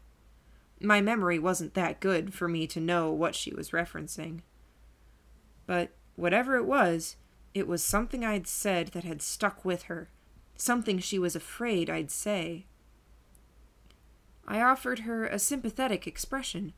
My 0.80 1.00
memory 1.00 1.38
wasn't 1.38 1.74
that 1.74 2.00
good 2.00 2.34
for 2.34 2.48
me 2.48 2.66
to 2.68 2.80
know 2.80 3.10
what 3.10 3.34
she 3.34 3.52
was 3.52 3.70
referencing. 3.70 4.40
But 5.66 5.90
whatever 6.14 6.56
it 6.56 6.66
was, 6.66 7.16
it 7.54 7.66
was 7.66 7.82
something 7.82 8.24
I'd 8.24 8.46
said 8.46 8.88
that 8.88 9.04
had 9.04 9.22
stuck 9.22 9.64
with 9.64 9.84
her 9.84 10.10
something 10.56 10.98
she 10.98 11.18
was 11.18 11.36
afraid 11.36 11.90
I'd 11.90 12.10
say. 12.10 12.66
I 14.46 14.60
offered 14.60 15.00
her 15.00 15.26
a 15.26 15.38
sympathetic 15.38 16.06
expression, 16.06 16.74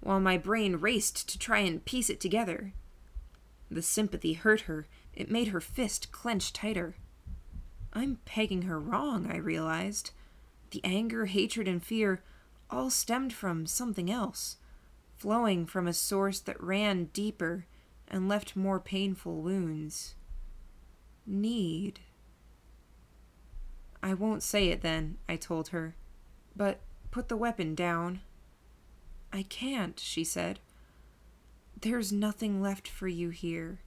while 0.00 0.20
my 0.20 0.36
brain 0.38 0.76
raced 0.76 1.28
to 1.28 1.38
try 1.38 1.58
and 1.58 1.84
piece 1.84 2.10
it 2.10 2.20
together. 2.20 2.72
The 3.70 3.82
sympathy 3.82 4.34
hurt 4.34 4.62
her, 4.62 4.86
it 5.14 5.30
made 5.30 5.48
her 5.48 5.60
fist 5.60 6.12
clench 6.12 6.52
tighter. 6.52 6.96
I'm 7.92 8.18
pegging 8.24 8.62
her 8.62 8.78
wrong, 8.78 9.30
I 9.30 9.38
realized. 9.38 10.10
The 10.70 10.82
anger, 10.84 11.26
hatred, 11.26 11.66
and 11.66 11.82
fear 11.82 12.22
all 12.68 12.90
stemmed 12.90 13.32
from 13.32 13.66
something 13.66 14.10
else, 14.10 14.56
flowing 15.16 15.66
from 15.66 15.86
a 15.86 15.92
source 15.92 16.40
that 16.40 16.62
ran 16.62 17.06
deeper 17.06 17.66
and 18.08 18.28
left 18.28 18.56
more 18.56 18.78
painful 18.78 19.40
wounds. 19.40 20.14
Need. 21.26 22.00
I 24.02 24.14
won't 24.14 24.42
say 24.42 24.68
it 24.68 24.82
then, 24.82 25.18
I 25.28 25.36
told 25.36 25.68
her. 25.68 25.96
But 26.54 26.80
put 27.10 27.28
the 27.28 27.36
weapon 27.36 27.74
down. 27.74 28.20
I 29.32 29.42
can't, 29.42 29.98
she 29.98 30.24
said. 30.24 30.60
There's 31.80 32.12
nothing 32.12 32.62
left 32.62 32.88
for 32.88 33.08
you 33.08 33.30
here. 33.30 33.80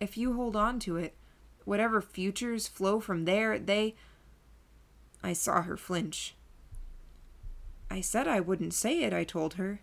If 0.00 0.16
you 0.16 0.34
hold 0.34 0.56
on 0.56 0.78
to 0.80 0.96
it, 0.96 1.14
whatever 1.64 2.00
futures 2.00 2.68
flow 2.68 3.00
from 3.00 3.24
there, 3.24 3.58
they. 3.58 3.94
I 5.22 5.32
saw 5.32 5.62
her 5.62 5.76
flinch. 5.76 6.34
I 7.90 8.00
said 8.00 8.26
I 8.26 8.40
wouldn't 8.40 8.74
say 8.74 9.02
it, 9.02 9.12
I 9.12 9.24
told 9.24 9.54
her. 9.54 9.80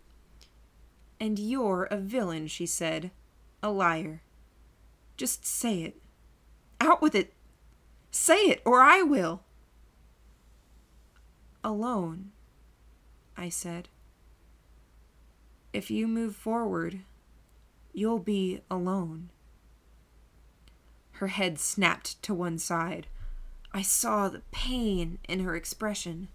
And 1.19 1.39
you're 1.39 1.87
a 1.89 1.97
villain, 1.97 2.47
she 2.47 2.65
said. 2.65 3.11
A 3.61 3.69
liar. 3.71 4.21
Just 5.15 5.45
say 5.45 5.83
it. 5.83 6.01
Out 6.81 7.01
with 7.01 7.15
it. 7.15 7.33
Say 8.11 8.35
it, 8.35 8.61
or 8.65 8.81
I 8.81 9.01
will 9.01 9.41
alone, 11.63 12.31
I 13.37 13.49
said. 13.49 13.87
If 15.73 15.89
you 15.89 16.07
move 16.07 16.35
forward, 16.35 16.99
you'll 17.93 18.19
be 18.19 18.61
alone. 18.69 19.29
Her 21.13 21.27
head 21.27 21.59
snapped 21.59 22.21
to 22.23 22.33
one 22.33 22.59
side. 22.59 23.07
I 23.73 23.81
saw 23.81 24.29
the 24.29 24.43
pain 24.51 25.17
in 25.27 25.39
her 25.39 25.55
expression. 25.55 26.27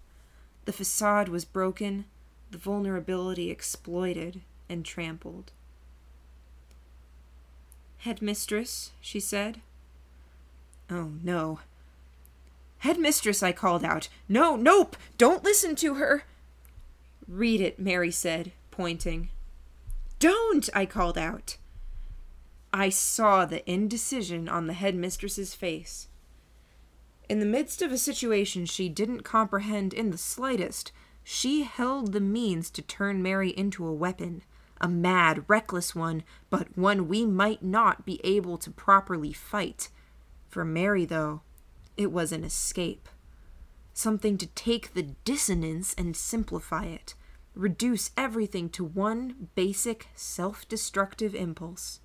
The 0.64 0.72
facade 0.72 1.28
was 1.28 1.44
broken, 1.44 2.06
the 2.50 2.58
vulnerability 2.58 3.50
exploited 3.50 4.40
and 4.68 4.84
trampled. 4.84 5.52
Headmistress, 7.98 8.90
she 9.00 9.20
said. 9.20 9.60
Oh, 10.90 11.12
no. 11.22 11.60
Headmistress, 12.78 13.42
I 13.42 13.52
called 13.52 13.84
out. 13.84 14.08
No, 14.28 14.56
nope, 14.56 14.96
don't 15.16 15.44
listen 15.44 15.76
to 15.76 15.94
her. 15.94 16.24
Read 17.26 17.60
it, 17.60 17.78
Mary 17.78 18.10
said, 18.10 18.52
pointing. 18.78 19.28
Don't, 20.20 20.70
I 20.72 20.86
called 20.86 21.18
out. 21.18 21.56
I 22.72 22.90
saw 22.90 23.44
the 23.44 23.68
indecision 23.68 24.48
on 24.48 24.68
the 24.68 24.72
headmistress's 24.72 25.52
face. 25.52 26.06
In 27.28 27.40
the 27.40 27.44
midst 27.44 27.82
of 27.82 27.90
a 27.90 27.98
situation 27.98 28.66
she 28.66 28.88
didn't 28.88 29.24
comprehend 29.24 29.92
in 29.92 30.12
the 30.12 30.16
slightest, 30.16 30.92
she 31.24 31.64
held 31.64 32.12
the 32.12 32.20
means 32.20 32.70
to 32.70 32.80
turn 32.80 33.20
Mary 33.20 33.50
into 33.50 33.84
a 33.84 33.92
weapon, 33.92 34.42
a 34.80 34.86
mad, 34.86 35.44
reckless 35.48 35.96
one, 35.96 36.22
but 36.48 36.78
one 36.78 37.08
we 37.08 37.26
might 37.26 37.64
not 37.64 38.06
be 38.06 38.20
able 38.22 38.58
to 38.58 38.70
properly 38.70 39.32
fight. 39.32 39.88
For 40.48 40.64
Mary, 40.64 41.04
though, 41.04 41.42
it 41.96 42.12
was 42.12 42.30
an 42.30 42.44
escape. 42.44 43.08
Something 43.92 44.38
to 44.38 44.46
take 44.46 44.94
the 44.94 45.02
dissonance 45.02 45.96
and 45.98 46.16
simplify 46.16 46.84
it, 46.84 47.16
reduce 47.58 48.12
everything 48.16 48.70
to 48.70 48.84
one 48.84 49.48
basic 49.56 50.08
self 50.14 50.66
destructive 50.68 51.34
impulse. 51.34 52.00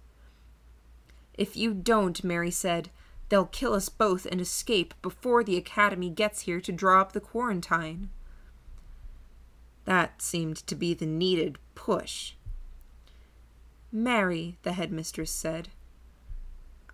If 1.35 1.55
you 1.55 1.73
don't, 1.73 2.23
Mary 2.23 2.51
said, 2.51 2.89
they'll 3.29 3.45
kill 3.45 3.73
us 3.73 3.87
both 3.87 4.25
and 4.25 4.41
escape 4.41 4.93
before 5.01 5.43
the 5.43 5.55
Academy 5.55 6.09
gets 6.09 6.41
here 6.41 6.59
to 6.59 6.71
draw 6.71 7.01
up 7.01 7.13
the 7.13 7.19
quarantine. 7.19 8.09
That 9.85 10.21
seemed 10.21 10.57
to 10.67 10.75
be 10.75 10.93
the 10.93 11.05
needed 11.05 11.57
push. 11.75 12.33
Mary, 13.91 14.57
the 14.63 14.73
headmistress 14.73 15.31
said. 15.31 15.69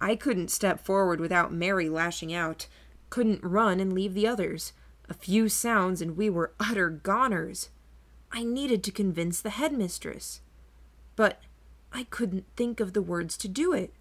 I 0.01 0.15
couldn't 0.15 0.51
step 0.51 0.79
forward 0.79 1.19
without 1.19 1.53
Mary 1.53 1.89
lashing 1.89 2.33
out 2.33 2.67
couldn't 3.09 3.43
run 3.43 3.79
and 3.79 3.93
leave 3.93 4.13
the 4.13 4.27
others. 4.27 4.73
A 5.09 5.13
few 5.13 5.49
sounds 5.49 6.01
and 6.01 6.15
we 6.15 6.29
were 6.29 6.53
utter 6.59 6.89
goners. 6.89 7.69
I 8.31 8.43
needed 8.43 8.83
to 8.83 8.91
convince 8.91 9.41
the 9.41 9.49
headmistress. 9.49 10.41
But 11.15 11.41
I 11.91 12.03
couldn't 12.03 12.45
think 12.55 12.79
of 12.79 12.93
the 12.93 13.01
words 13.01 13.37
to 13.37 13.47
do 13.47 13.73
it. 13.73 13.93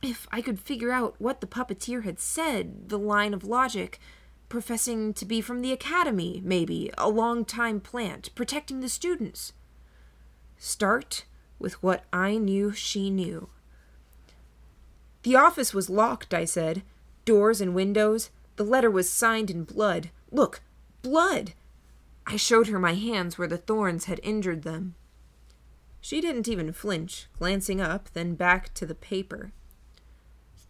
If 0.00 0.26
I 0.32 0.40
could 0.40 0.60
figure 0.60 0.92
out 0.92 1.14
what 1.18 1.40
the 1.40 1.46
puppeteer 1.46 2.04
had 2.04 2.18
said, 2.18 2.88
the 2.88 2.98
line 2.98 3.34
of 3.34 3.44
logic, 3.44 4.00
professing 4.48 5.14
to 5.14 5.24
be 5.24 5.40
from 5.40 5.62
the 5.62 5.72
academy, 5.72 6.40
maybe, 6.44 6.90
a 6.98 7.08
long 7.08 7.44
time 7.44 7.80
plant, 7.80 8.34
protecting 8.34 8.80
the 8.80 8.88
students. 8.88 9.52
Start 10.58 11.24
with 11.58 11.82
what 11.82 12.04
I 12.12 12.36
knew 12.36 12.72
she 12.72 13.10
knew. 13.10 13.48
The 15.22 15.36
office 15.36 15.72
was 15.72 15.88
locked, 15.88 16.34
I 16.34 16.44
said. 16.44 16.82
Doors 17.24 17.60
and 17.60 17.74
windows. 17.74 18.30
The 18.56 18.64
letter 18.64 18.90
was 18.90 19.08
signed 19.08 19.50
in 19.50 19.64
blood. 19.64 20.10
Look, 20.30 20.60
blood! 21.02 21.52
I 22.26 22.36
showed 22.36 22.68
her 22.68 22.78
my 22.78 22.94
hands 22.94 23.36
where 23.36 23.48
the 23.48 23.58
thorns 23.58 24.04
had 24.04 24.20
injured 24.22 24.62
them. 24.62 24.94
She 26.00 26.20
didn't 26.20 26.48
even 26.48 26.72
flinch, 26.72 27.26
glancing 27.38 27.80
up, 27.80 28.10
then 28.12 28.34
back 28.34 28.74
to 28.74 28.86
the 28.86 28.94
paper. 28.94 29.52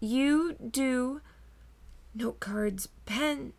You 0.01 0.55
do 0.55 1.21
note 2.15 2.41
cards, 2.41 2.89
pen, 3.07 3.53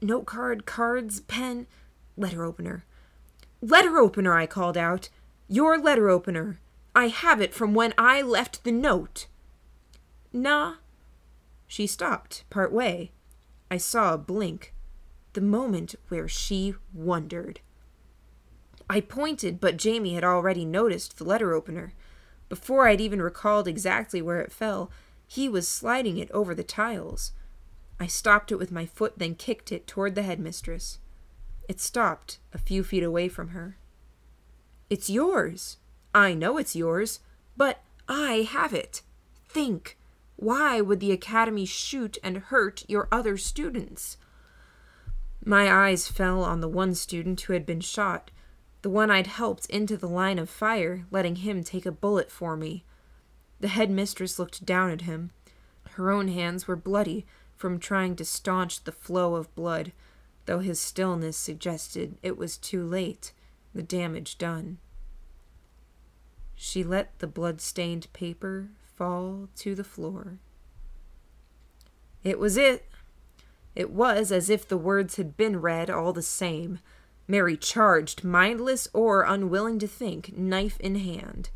note 0.00 0.26
card, 0.26 0.66
cards, 0.66 1.20
pen, 1.20 1.66
letter 2.16 2.44
opener. 2.44 2.84
Letter 3.60 3.98
opener, 3.98 4.36
I 4.36 4.46
called 4.46 4.76
out. 4.76 5.08
Your 5.48 5.78
letter 5.78 6.08
opener. 6.08 6.58
I 6.94 7.08
have 7.08 7.40
it 7.40 7.54
from 7.54 7.74
when 7.74 7.94
I 7.96 8.22
left 8.22 8.64
the 8.64 8.72
note. 8.72 9.26
Nah. 10.32 10.76
She 11.68 11.86
stopped, 11.86 12.44
part 12.50 12.72
way. 12.72 13.12
I 13.70 13.76
saw 13.76 14.14
a 14.14 14.18
blink. 14.18 14.74
The 15.34 15.40
moment 15.40 15.94
where 16.08 16.28
she 16.28 16.74
wondered. 16.92 17.60
I 18.90 19.00
pointed, 19.00 19.60
but 19.60 19.78
Jamie 19.78 20.14
had 20.14 20.24
already 20.24 20.64
noticed 20.64 21.16
the 21.16 21.24
letter 21.24 21.54
opener. 21.54 21.94
Before 22.48 22.86
I'd 22.86 23.00
even 23.00 23.22
recalled 23.22 23.66
exactly 23.66 24.20
where 24.20 24.40
it 24.40 24.52
fell, 24.52 24.90
he 25.26 25.48
was 25.48 25.66
sliding 25.66 26.18
it 26.18 26.30
over 26.32 26.54
the 26.54 26.62
tiles. 26.62 27.32
I 27.98 28.06
stopped 28.06 28.52
it 28.52 28.56
with 28.56 28.70
my 28.70 28.84
foot, 28.84 29.14
then 29.18 29.34
kicked 29.34 29.72
it 29.72 29.86
toward 29.86 30.14
the 30.14 30.22
headmistress. 30.22 30.98
It 31.68 31.80
stopped 31.80 32.38
a 32.52 32.58
few 32.58 32.84
feet 32.84 33.02
away 33.02 33.28
from 33.28 33.48
her. 33.48 33.78
It's 34.90 35.08
yours. 35.08 35.78
I 36.14 36.34
know 36.34 36.58
it's 36.58 36.76
yours, 36.76 37.20
but 37.56 37.80
I 38.08 38.46
have 38.50 38.74
it. 38.74 39.00
Think. 39.48 39.96
Why 40.36 40.82
would 40.82 41.00
the 41.00 41.12
Academy 41.12 41.64
shoot 41.64 42.18
and 42.22 42.36
hurt 42.38 42.84
your 42.88 43.08
other 43.10 43.38
students? 43.38 44.18
My 45.44 45.72
eyes 45.72 46.06
fell 46.06 46.44
on 46.44 46.60
the 46.60 46.68
one 46.68 46.94
student 46.94 47.40
who 47.42 47.52
had 47.52 47.66
been 47.66 47.80
shot, 47.80 48.30
the 48.82 48.90
one 48.90 49.10
I'd 49.10 49.26
helped 49.26 49.66
into 49.66 49.96
the 49.96 50.08
line 50.08 50.38
of 50.38 50.48
fire, 50.48 51.04
letting 51.10 51.36
him 51.36 51.64
take 51.64 51.84
a 51.84 51.92
bullet 51.92 52.30
for 52.30 52.56
me. 52.56 52.84
The 53.58 53.68
headmistress 53.68 54.38
looked 54.38 54.64
down 54.64 54.90
at 54.90 55.02
him. 55.02 55.30
Her 55.92 56.10
own 56.10 56.28
hands 56.28 56.68
were 56.68 56.76
bloody 56.76 57.26
from 57.56 57.78
trying 57.78 58.16
to 58.16 58.24
staunch 58.24 58.84
the 58.84 58.92
flow 58.92 59.34
of 59.34 59.54
blood, 59.54 59.92
though 60.46 60.60
his 60.60 60.80
stillness 60.80 61.36
suggested 61.36 62.16
it 62.22 62.36
was 62.36 62.56
too 62.56 62.84
late, 62.84 63.32
the 63.74 63.82
damage 63.82 64.38
done. 64.38 64.78
She 66.54 66.84
let 66.84 67.18
the 67.18 67.26
blood-stained 67.26 68.12
paper 68.12 68.68
fall 68.94 69.48
to 69.56 69.74
the 69.74 69.84
floor. 69.84 70.38
It 72.22 72.38
was 72.38 72.56
it. 72.56 72.86
It 73.74 73.90
was 73.90 74.30
as 74.30 74.50
if 74.50 74.68
the 74.68 74.76
words 74.76 75.16
had 75.16 75.36
been 75.36 75.60
read 75.60 75.88
all 75.88 76.12
the 76.12 76.22
same, 76.22 76.80
Mary 77.26 77.56
charged, 77.56 78.24
mindless 78.24 78.88
or 78.92 79.22
unwilling 79.22 79.78
to 79.78 79.86
think, 79.86 80.36
knife 80.36 80.78
in 80.80 80.96
hand. 80.96 81.50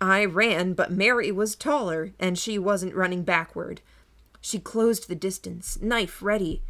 I 0.00 0.24
ran, 0.24 0.74
but 0.74 0.92
Mary 0.92 1.32
was 1.32 1.56
taller, 1.56 2.12
and 2.18 2.38
she 2.38 2.58
wasn't 2.58 2.94
running 2.94 3.22
backward. 3.22 3.80
She 4.40 4.58
closed 4.58 5.08
the 5.08 5.14
distance, 5.14 5.80
knife 5.80 6.22
ready. 6.22 6.62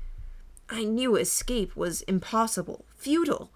I 0.68 0.84
knew 0.84 1.16
escape 1.16 1.74
was 1.74 2.02
impossible, 2.02 2.84
futile. 2.94 3.50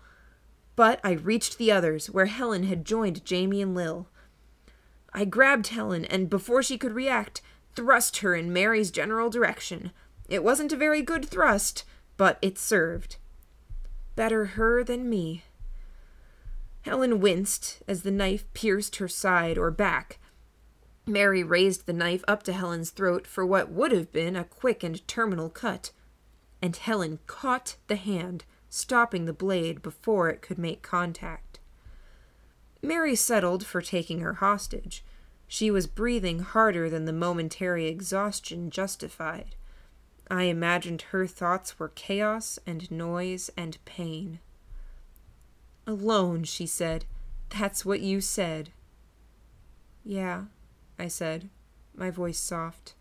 But 0.77 1.01
I 1.05 1.13
reached 1.13 1.59
the 1.59 1.73
others, 1.73 2.11
where 2.11 2.27
Helen 2.27 2.65
had 2.65 2.85
joined 2.85 3.25
Jamie 3.25 3.63
and 3.63 3.75
Lil. 3.75 4.09
I 5.13 5.25
grabbed 5.25 5.69
Helen, 5.69 6.05
and 6.05 6.29
before 6.29 6.63
she 6.63 6.77
could 6.77 6.93
react, 6.93 7.41
thrust 7.75 8.19
her 8.19 8.35
in 8.35 8.53
Mary's 8.53 8.91
general 8.91 9.31
direction. 9.31 9.93
It 10.29 10.43
wasn't 10.43 10.73
a 10.73 10.77
very 10.77 11.03
good 11.03 11.25
thrust, 11.25 11.85
but 12.17 12.39
it 12.43 12.59
served. 12.59 13.17
Better 14.17 14.47
her 14.47 14.83
than 14.83 15.09
me. 15.09 15.45
Helen 16.83 17.21
winced 17.21 17.83
as 17.89 18.03
the 18.03 18.11
knife 18.11 18.45
pierced 18.55 18.97
her 18.97 19.09
side 19.09 19.59
or 19.59 19.71
back. 19.71 20.19
Mary 21.07 21.43
raised 21.43 21.87
the 21.87 21.93
knife 21.93 22.25
up 22.27 22.43
to 22.45 22.53
Helen's 22.53 22.91
throat 22.91 23.27
for 23.27 23.47
what 23.47 23.71
would 23.71 23.93
have 23.93 24.13
been 24.13 24.35
a 24.35 24.45
quick 24.45 24.83
and 24.83 25.07
terminal 25.07 25.49
cut, 25.49 25.93
and 26.61 26.75
Helen 26.75 27.21
caught 27.27 27.77
the 27.87 27.97
hand, 27.97 28.45
stopping 28.69 29.25
the 29.25 29.33
blade 29.33 29.83
before 29.83 30.29
it 30.29 30.43
could 30.43 30.59
make 30.59 30.83
contact. 30.83 31.61
Mary 32.83 33.15
settled 33.15 33.65
for 33.65 33.81
taking 33.81 34.21
her 34.21 34.35
hostage. 34.35 35.05
She 35.47 35.71
was 35.71 35.87
breathing 35.87 36.41
harder 36.41 36.91
than 36.91 37.05
the 37.05 37.13
momentary 37.13 37.87
exhaustion 37.87 38.71
justified. 38.71 39.55
I 40.29 40.45
imagined 40.45 41.03
her 41.03 41.27
thoughts 41.27 41.79
were 41.79 41.89
chaos 41.89 42.59
and 42.67 42.91
noise 42.91 43.51
and 43.57 43.79
pain. 43.85 44.41
Alone, 45.87 46.45
she 46.45 46.67
said. 46.67 47.05
That's 47.51 47.85
what 47.85 48.01
you 48.01 48.21
said. 48.21 48.71
Yeah, 50.05 50.45
I 50.99 51.09
said, 51.09 51.49
my 51.95 52.11
voice 52.11 52.39
soft. 52.39 52.95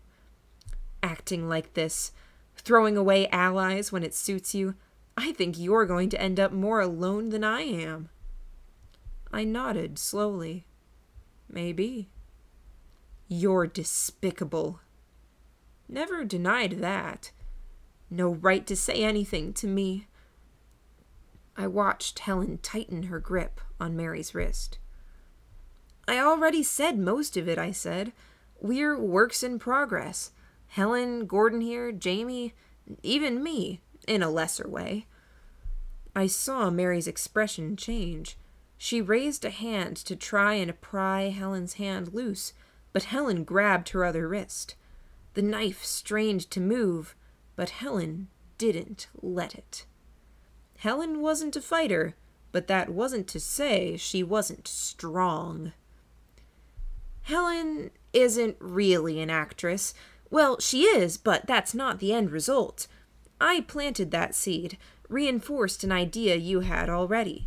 Acting 1.02 1.48
like 1.48 1.74
this, 1.74 2.12
throwing 2.56 2.96
away 2.96 3.28
allies 3.28 3.90
when 3.90 4.02
it 4.02 4.14
suits 4.14 4.54
you, 4.54 4.74
I 5.16 5.32
think 5.32 5.58
you're 5.58 5.86
going 5.86 6.10
to 6.10 6.20
end 6.20 6.38
up 6.38 6.52
more 6.52 6.80
alone 6.80 7.30
than 7.30 7.42
I 7.42 7.62
am. 7.62 8.08
I 9.32 9.44
nodded 9.44 9.98
slowly. 9.98 10.66
Maybe. 11.48 12.08
You're 13.28 13.66
despicable, 13.66 14.80
Never 15.88 16.24
denied 16.24 16.78
that. 16.80 17.30
No 18.10 18.30
right 18.30 18.66
to 18.66 18.76
say 18.76 19.02
anything 19.02 19.52
to 19.54 19.66
me. 19.66 20.06
I 21.56 21.66
watched 21.66 22.20
Helen 22.20 22.58
tighten 22.58 23.04
her 23.04 23.18
grip 23.18 23.60
on 23.80 23.96
Mary's 23.96 24.34
wrist. 24.34 24.78
I 26.08 26.18
already 26.18 26.62
said 26.62 26.98
most 26.98 27.36
of 27.36 27.48
it, 27.48 27.58
I 27.58 27.72
said. 27.72 28.12
We're 28.60 28.98
works 28.98 29.42
in 29.42 29.58
progress. 29.58 30.32
Helen, 30.68 31.26
Gordon 31.26 31.60
here, 31.60 31.92
Jamie, 31.92 32.54
even 33.02 33.42
me, 33.42 33.80
in 34.06 34.22
a 34.22 34.30
lesser 34.30 34.68
way. 34.68 35.06
I 36.14 36.26
saw 36.26 36.70
Mary's 36.70 37.06
expression 37.06 37.76
change. 37.76 38.38
She 38.78 39.00
raised 39.00 39.44
a 39.44 39.50
hand 39.50 39.96
to 39.98 40.16
try 40.16 40.54
and 40.54 40.80
pry 40.80 41.30
Helen's 41.30 41.74
hand 41.74 42.14
loose, 42.14 42.52
but 42.92 43.04
Helen 43.04 43.44
grabbed 43.44 43.90
her 43.90 44.04
other 44.04 44.28
wrist. 44.28 44.74
The 45.36 45.42
knife 45.42 45.84
strained 45.84 46.50
to 46.50 46.60
move, 46.60 47.14
but 47.56 47.68
Helen 47.68 48.28
didn't 48.56 49.08
let 49.20 49.54
it. 49.54 49.84
Helen 50.78 51.20
wasn't 51.20 51.56
a 51.56 51.60
fighter, 51.60 52.14
but 52.52 52.68
that 52.68 52.88
wasn't 52.88 53.28
to 53.28 53.38
say 53.38 53.98
she 53.98 54.22
wasn't 54.22 54.66
strong. 54.66 55.74
Helen 57.20 57.90
isn't 58.14 58.56
really 58.60 59.20
an 59.20 59.28
actress. 59.28 59.92
Well, 60.30 60.58
she 60.58 60.84
is, 60.84 61.18
but 61.18 61.46
that's 61.46 61.74
not 61.74 61.98
the 61.98 62.14
end 62.14 62.30
result. 62.30 62.86
I 63.38 63.60
planted 63.60 64.12
that 64.12 64.34
seed, 64.34 64.78
reinforced 65.06 65.84
an 65.84 65.92
idea 65.92 66.36
you 66.36 66.60
had 66.60 66.88
already. 66.88 67.46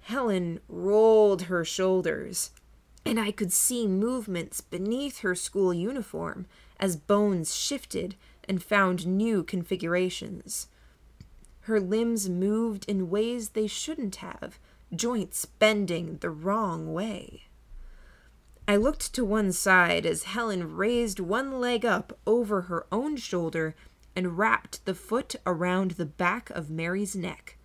Helen 0.00 0.60
rolled 0.68 1.44
her 1.44 1.64
shoulders, 1.64 2.50
and 3.02 3.18
I 3.18 3.30
could 3.30 3.50
see 3.50 3.86
movements 3.86 4.60
beneath 4.60 5.20
her 5.20 5.34
school 5.34 5.72
uniform 5.72 6.44
as 6.78 6.96
bones 6.96 7.54
shifted 7.54 8.16
and 8.48 8.62
found 8.62 9.06
new 9.06 9.42
configurations. 9.42 10.68
Her 11.62 11.80
limbs 11.80 12.28
moved 12.28 12.84
in 12.86 13.10
ways 13.10 13.50
they 13.50 13.66
shouldn't 13.66 14.16
have, 14.16 14.58
joints 14.94 15.46
bending 15.46 16.18
the 16.18 16.30
wrong 16.30 16.92
way. 16.92 17.44
I 18.68 18.76
looked 18.76 19.12
to 19.14 19.24
one 19.24 19.52
side 19.52 20.06
as 20.06 20.24
Helen 20.24 20.76
raised 20.76 21.20
one 21.20 21.60
leg 21.60 21.84
up 21.84 22.18
over 22.26 22.62
her 22.62 22.86
own 22.90 23.16
shoulder 23.16 23.74
and 24.14 24.38
wrapped 24.38 24.84
the 24.84 24.94
foot 24.94 25.36
around 25.44 25.92
the 25.92 26.06
back 26.06 26.50
of 26.50 26.70
Mary's 26.70 27.14
neck. 27.14 27.58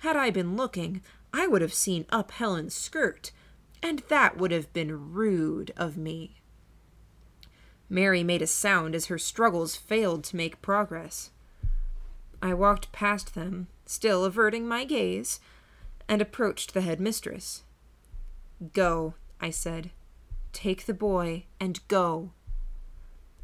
Had 0.00 0.16
I 0.16 0.30
been 0.30 0.56
looking, 0.56 1.00
I 1.32 1.46
would 1.46 1.62
have 1.62 1.72
seen 1.72 2.06
up 2.10 2.32
Helen's 2.32 2.74
skirt, 2.74 3.32
and 3.82 4.00
that 4.08 4.36
would 4.36 4.50
have 4.50 4.72
been 4.72 5.12
rude 5.12 5.72
of 5.76 5.96
me. 5.96 6.41
Mary 7.92 8.24
made 8.24 8.40
a 8.40 8.46
sound 8.46 8.94
as 8.94 9.06
her 9.06 9.18
struggles 9.18 9.76
failed 9.76 10.24
to 10.24 10.34
make 10.34 10.62
progress. 10.62 11.30
I 12.40 12.54
walked 12.54 12.90
past 12.90 13.34
them, 13.34 13.66
still 13.84 14.24
averting 14.24 14.66
my 14.66 14.84
gaze, 14.84 15.40
and 16.08 16.22
approached 16.22 16.72
the 16.72 16.80
head 16.80 17.00
mistress. 17.00 17.64
Go, 18.72 19.12
I 19.42 19.50
said. 19.50 19.90
Take 20.54 20.86
the 20.86 20.94
boy 20.94 21.44
and 21.60 21.86
go. 21.88 22.30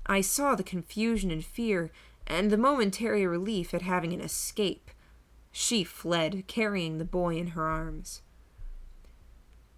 I 0.06 0.22
saw 0.22 0.54
the 0.54 0.62
confusion 0.62 1.30
and 1.30 1.44
fear 1.44 1.90
and 2.26 2.50
the 2.50 2.56
momentary 2.56 3.26
relief 3.26 3.74
at 3.74 3.82
having 3.82 4.14
an 4.14 4.22
escape. 4.22 4.90
She 5.52 5.84
fled, 5.84 6.44
carrying 6.46 6.96
the 6.96 7.04
boy 7.04 7.36
in 7.36 7.48
her 7.48 7.66
arms. 7.66 8.22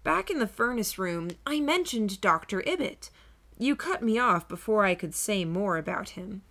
Back 0.03 0.29
in 0.29 0.39
the 0.39 0.47
furnace 0.47 0.97
room, 0.97 1.31
I 1.45 1.59
mentioned 1.59 2.21
Dr. 2.21 2.63
Ibbott. 2.65 3.09
You 3.61 3.75
cut 3.75 4.01
me 4.01 4.17
off 4.17 4.47
before 4.47 4.85
I 4.85 4.95
could 4.95 5.13
say 5.13 5.45
more 5.45 5.77
about 5.77 6.09
him. 6.09 6.41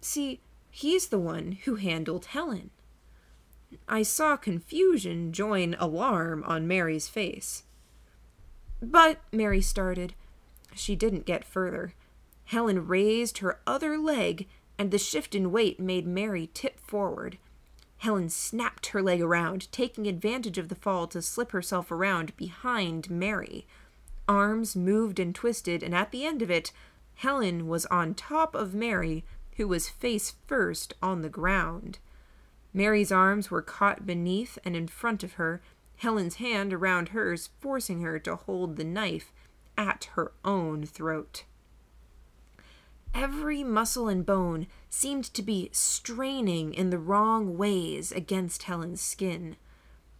See, 0.00 0.38
he's 0.70 1.08
the 1.08 1.18
one 1.18 1.58
who 1.64 1.74
handled 1.74 2.26
Helen. 2.26 2.70
I 3.88 4.04
saw 4.04 4.36
confusion 4.36 5.32
join 5.32 5.74
alarm 5.80 6.44
on 6.46 6.68
Mary's 6.68 7.08
face. 7.08 7.64
But, 8.80 9.18
Mary 9.32 9.60
started. 9.60 10.14
She 10.72 10.94
didn't 10.94 11.26
get 11.26 11.44
further. 11.44 11.94
Helen 12.44 12.86
raised 12.86 13.38
her 13.38 13.58
other 13.66 13.98
leg, 13.98 14.46
and 14.78 14.92
the 14.92 14.98
shift 14.98 15.34
in 15.34 15.50
weight 15.50 15.80
made 15.80 16.06
Mary 16.06 16.50
tip 16.54 16.78
forward. 16.78 17.38
Helen 17.96 18.28
snapped 18.28 18.86
her 18.90 19.02
leg 19.02 19.20
around, 19.20 19.72
taking 19.72 20.06
advantage 20.06 20.56
of 20.56 20.68
the 20.68 20.76
fall 20.76 21.08
to 21.08 21.20
slip 21.20 21.50
herself 21.50 21.90
around 21.90 22.36
behind 22.36 23.10
Mary. 23.10 23.66
Arms 24.30 24.76
moved 24.76 25.18
and 25.18 25.34
twisted, 25.34 25.82
and 25.82 25.92
at 25.92 26.12
the 26.12 26.24
end 26.24 26.40
of 26.40 26.52
it, 26.52 26.70
Helen 27.16 27.66
was 27.66 27.84
on 27.86 28.14
top 28.14 28.54
of 28.54 28.72
Mary, 28.72 29.24
who 29.56 29.66
was 29.66 29.88
face 29.88 30.34
first 30.46 30.94
on 31.02 31.22
the 31.22 31.28
ground. 31.28 31.98
Mary's 32.72 33.10
arms 33.10 33.50
were 33.50 33.60
caught 33.60 34.06
beneath 34.06 34.56
and 34.64 34.76
in 34.76 34.86
front 34.86 35.24
of 35.24 35.32
her, 35.32 35.60
Helen's 35.96 36.36
hand 36.36 36.72
around 36.72 37.08
hers, 37.08 37.50
forcing 37.60 38.02
her 38.02 38.20
to 38.20 38.36
hold 38.36 38.76
the 38.76 38.84
knife 38.84 39.32
at 39.76 40.04
her 40.14 40.30
own 40.44 40.86
throat. 40.86 41.42
Every 43.12 43.64
muscle 43.64 44.06
and 44.06 44.24
bone 44.24 44.68
seemed 44.88 45.24
to 45.34 45.42
be 45.42 45.70
straining 45.72 46.72
in 46.72 46.90
the 46.90 47.00
wrong 47.00 47.58
ways 47.58 48.12
against 48.12 48.62
Helen's 48.62 49.00
skin. 49.00 49.56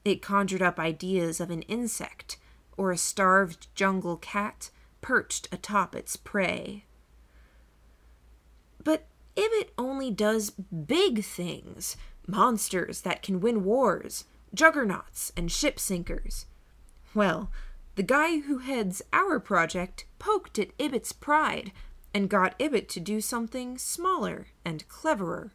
It 0.05 0.21
conjured 0.21 0.63
up 0.63 0.81
ideas 0.81 1.39
of 1.39 1.53
an 1.53 1.63
insect 1.63 2.39
or 2.81 2.91
a 2.91 2.97
starved 2.97 3.67
jungle 3.75 4.17
cat 4.17 4.71
perched 5.03 5.47
atop 5.53 5.95
its 5.95 6.17
prey. 6.17 6.87
But 8.83 9.07
Ibbot 9.37 9.75
only 9.77 10.11
does 10.11 10.49
big 10.49 11.23
things 11.23 11.99
monsters 12.27 13.03
that 13.03 13.21
can 13.21 13.39
win 13.39 13.65
wars, 13.65 14.25
juggernauts, 14.55 15.31
and 15.37 15.53
ship 15.53 15.79
sinkers. 15.79 16.47
Well, 17.13 17.51
the 17.97 18.03
guy 18.03 18.39
who 18.39 18.59
heads 18.59 19.03
our 19.13 19.39
project 19.39 20.07
poked 20.19 20.59
at 20.59 20.71
Ibbot's 20.79 21.13
pride 21.13 21.73
and 22.15 22.31
got 22.31 22.55
Ibbot 22.59 22.89
to 22.89 23.01
do 23.01 23.21
something 23.21 23.77
smaller 23.77 24.47
and 24.65 24.89
cleverer. 24.89 25.53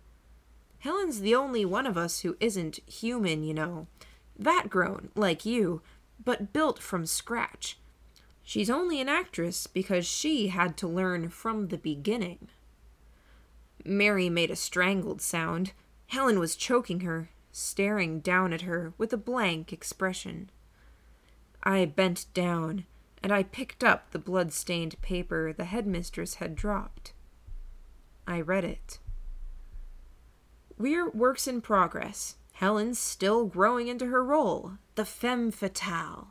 Helen's 0.78 1.22
the 1.22 1.34
only 1.34 1.66
one 1.66 1.88
of 1.88 1.98
us 1.98 2.20
who 2.20 2.38
isn't 2.40 2.88
human, 2.88 3.42
you 3.42 3.56
know. 3.56 3.88
Vat 4.38 4.70
grown, 4.70 5.10
like 5.16 5.44
you, 5.44 5.82
but 6.23 6.54
built 6.54 6.80
from 6.80 7.06
scratch. 7.06 7.78
She's 8.43 8.69
only 8.69 9.01
an 9.01 9.10
actress 9.10 9.67
because 9.67 10.06
she 10.06 10.49
had 10.49 10.78
to 10.78 10.88
learn 10.88 11.30
from 11.30 11.67
the 11.67 11.78
beginning. 11.78 12.49
Mary 13.84 14.30
made 14.30 14.51
a 14.51 14.56
strangled 14.56 15.21
sound. 15.21 15.73
Helen 16.08 16.39
was 16.39 16.56
choking 16.56 17.01
her, 17.01 17.30
staring 17.51 18.19
down 18.19 18.54
at 18.54 18.62
her 18.62 18.93
with 18.97 19.12
a 19.13 19.17
blank 19.17 19.73
expression. 19.73 20.49
I 21.63 21.86
bent 21.86 22.28
down 22.34 22.86
and 23.23 23.34
I 23.34 23.41
picked 23.41 23.84
up 23.84 24.12
the 24.12 24.19
blood-stained 24.19 25.01
paper 25.01 25.51
the 25.51 25.65
headmistress 25.65 26.36
had 26.36 26.56
dropped. 26.56 27.13
I 28.28 28.41
read 28.41 28.63
it. 28.63 28.99
We're 30.78 31.10
works 31.10 31.47
in 31.47 31.62
progress. 31.62 32.36
Helen's 32.60 32.98
still 32.98 33.46
growing 33.46 33.89
into 33.89 34.06
her 34.06 34.24
role, 34.24 34.78
the 34.96 35.04
femme 35.04 35.52
fatale. 35.52 36.30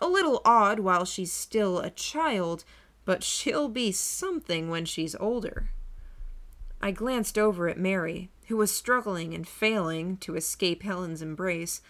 A 0.00 0.06
little 0.06 0.40
odd 0.44 0.78
while 0.78 1.04
she's 1.04 1.32
still 1.32 1.80
a 1.80 1.90
child, 1.90 2.64
but 3.04 3.24
she'll 3.24 3.68
be 3.68 3.90
something 3.90 4.70
when 4.70 4.84
she's 4.84 5.16
older. 5.16 5.70
I 6.80 6.92
glanced 6.92 7.36
over 7.36 7.68
at 7.68 7.76
Mary, 7.76 8.30
who 8.46 8.56
was 8.56 8.70
struggling 8.70 9.34
and 9.34 9.48
failing 9.48 10.16
to 10.18 10.36
escape 10.36 10.84
Helen's 10.84 11.22
embrace, 11.22 11.82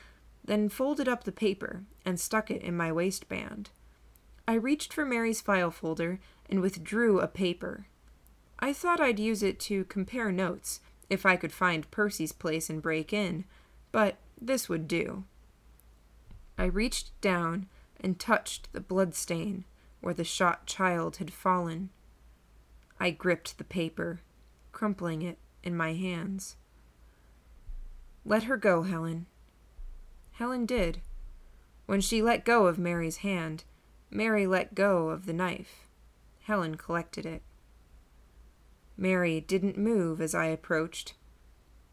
then 0.42 0.70
folded 0.70 1.06
up 1.06 1.24
the 1.24 1.30
paper 1.32 1.82
and 2.06 2.18
stuck 2.18 2.50
it 2.50 2.62
in 2.62 2.74
my 2.74 2.90
waistband. 2.90 3.68
I 4.46 4.54
reached 4.54 4.94
for 4.94 5.04
Mary's 5.04 5.42
file 5.42 5.70
folder 5.70 6.20
and 6.48 6.62
withdrew 6.62 7.20
a 7.20 7.28
paper. 7.28 7.86
I 8.58 8.72
thought 8.72 8.98
I'd 8.98 9.18
use 9.18 9.42
it 9.42 9.60
to 9.60 9.84
compare 9.84 10.32
notes 10.32 10.80
if 11.10 11.26
I 11.26 11.36
could 11.36 11.52
find 11.52 11.90
Percy's 11.90 12.32
place 12.32 12.70
and 12.70 12.80
break 12.80 13.12
in, 13.12 13.44
but 13.92 14.16
this 14.40 14.68
would 14.68 14.86
do. 14.88 15.24
I 16.56 16.64
reached 16.64 17.18
down 17.20 17.66
and 18.00 18.18
touched 18.18 18.72
the 18.72 18.80
blood 18.80 19.14
stain 19.14 19.64
where 20.00 20.14
the 20.14 20.24
shot 20.24 20.66
child 20.66 21.16
had 21.16 21.32
fallen. 21.32 21.90
I 23.00 23.10
gripped 23.10 23.58
the 23.58 23.64
paper, 23.64 24.20
crumpling 24.72 25.22
it 25.22 25.38
in 25.62 25.76
my 25.76 25.94
hands. 25.94 26.56
Let 28.24 28.44
her 28.44 28.56
go, 28.56 28.82
Helen. 28.82 29.26
Helen 30.32 30.66
did. 30.66 31.00
When 31.86 32.00
she 32.00 32.22
let 32.22 32.44
go 32.44 32.66
of 32.66 32.78
Mary's 32.78 33.18
hand, 33.18 33.64
Mary 34.10 34.46
let 34.46 34.74
go 34.74 35.10
of 35.10 35.26
the 35.26 35.32
knife. 35.32 35.86
Helen 36.42 36.76
collected 36.76 37.26
it. 37.26 37.42
Mary 38.96 39.40
didn't 39.40 39.78
move 39.78 40.20
as 40.20 40.34
I 40.34 40.46
approached. 40.46 41.14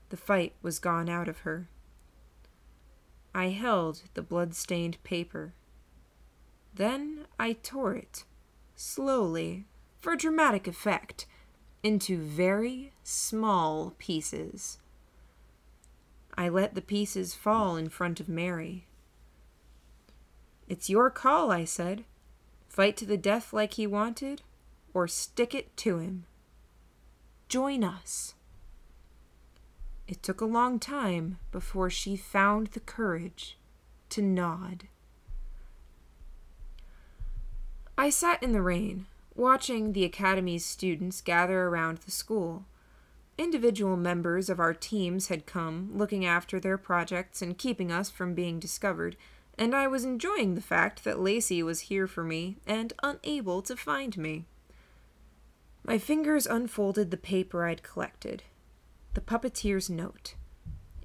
The 0.09 0.17
fight 0.17 0.53
was 0.61 0.79
gone 0.79 1.09
out 1.09 1.27
of 1.27 1.39
her. 1.39 1.69
I 3.35 3.49
held 3.49 4.03
the 4.13 4.21
blood-stained 4.21 5.03
paper. 5.03 5.53
Then 6.73 7.25
I 7.37 7.51
tore 7.51 7.93
it, 7.93 8.23
slowly, 8.77 9.65
for 9.99 10.15
dramatic 10.15 10.69
effect, 10.69 11.25
into 11.83 12.17
very 12.17 12.93
small 13.03 13.93
pieces. 13.97 14.77
I 16.37 16.47
let 16.47 16.75
the 16.75 16.81
pieces 16.81 17.35
fall 17.35 17.75
in 17.75 17.89
front 17.89 18.21
of 18.21 18.29
Mary. 18.29 18.87
It's 20.69 20.89
your 20.89 21.09
call, 21.09 21.51
I 21.51 21.65
said. 21.65 22.05
Fight 22.69 22.95
to 22.97 23.05
the 23.05 23.17
death 23.17 23.51
like 23.51 23.73
he 23.73 23.85
wanted, 23.85 24.43
or 24.93 25.09
stick 25.09 25.53
it 25.53 25.75
to 25.77 25.97
him. 25.97 26.23
Join 27.49 27.83
us. 27.83 28.34
It 30.07 30.21
took 30.21 30.41
a 30.41 30.45
long 30.45 30.79
time 30.79 31.39
before 31.51 31.89
she 31.89 32.15
found 32.15 32.67
the 32.67 32.79
courage 32.79 33.57
to 34.09 34.21
nod. 34.21 34.87
I 37.97 38.09
sat 38.09 38.43
in 38.43 38.51
the 38.51 38.61
rain, 38.61 39.07
watching 39.35 39.93
the 39.93 40.05
Academy's 40.05 40.65
students 40.65 41.21
gather 41.21 41.63
around 41.63 41.99
the 41.99 42.11
school. 42.11 42.65
Individual 43.37 43.97
members 43.97 44.49
of 44.49 44.59
our 44.59 44.73
teams 44.73 45.29
had 45.29 45.45
come, 45.45 45.91
looking 45.93 46.25
after 46.25 46.59
their 46.59 46.77
projects 46.77 47.41
and 47.41 47.57
keeping 47.57 47.91
us 47.91 48.09
from 48.09 48.33
being 48.33 48.59
discovered 48.59 49.17
and 49.57 49.73
I 49.73 49.87
was 49.87 50.03
enjoying 50.03 50.55
the 50.55 50.61
fact 50.61 51.03
that 51.03 51.19
Lacey 51.19 51.63
was 51.63 51.81
here 51.81 52.07
for 52.07 52.23
me 52.23 52.57
and 52.67 52.93
unable 53.01 53.61
to 53.63 53.75
find 53.75 54.17
me. 54.17 54.45
My 55.83 55.97
fingers 55.97 56.45
unfolded 56.45 57.11
the 57.11 57.17
paper 57.17 57.65
I'd 57.65 57.83
collected. 57.83 58.43
The 59.15 59.21
puppeteer's 59.21 59.89
note. 59.89 60.35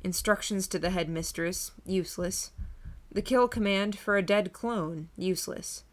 Instructions 0.02 0.66
to 0.68 0.80
the 0.80 0.90
headmistress, 0.90 1.70
useless. 1.86 2.50
The 3.12 3.22
kill 3.22 3.46
command 3.46 3.96
for 3.96 4.16
a 4.16 4.22
dead 4.22 4.52
clone, 4.52 5.10
useless. 5.16 5.84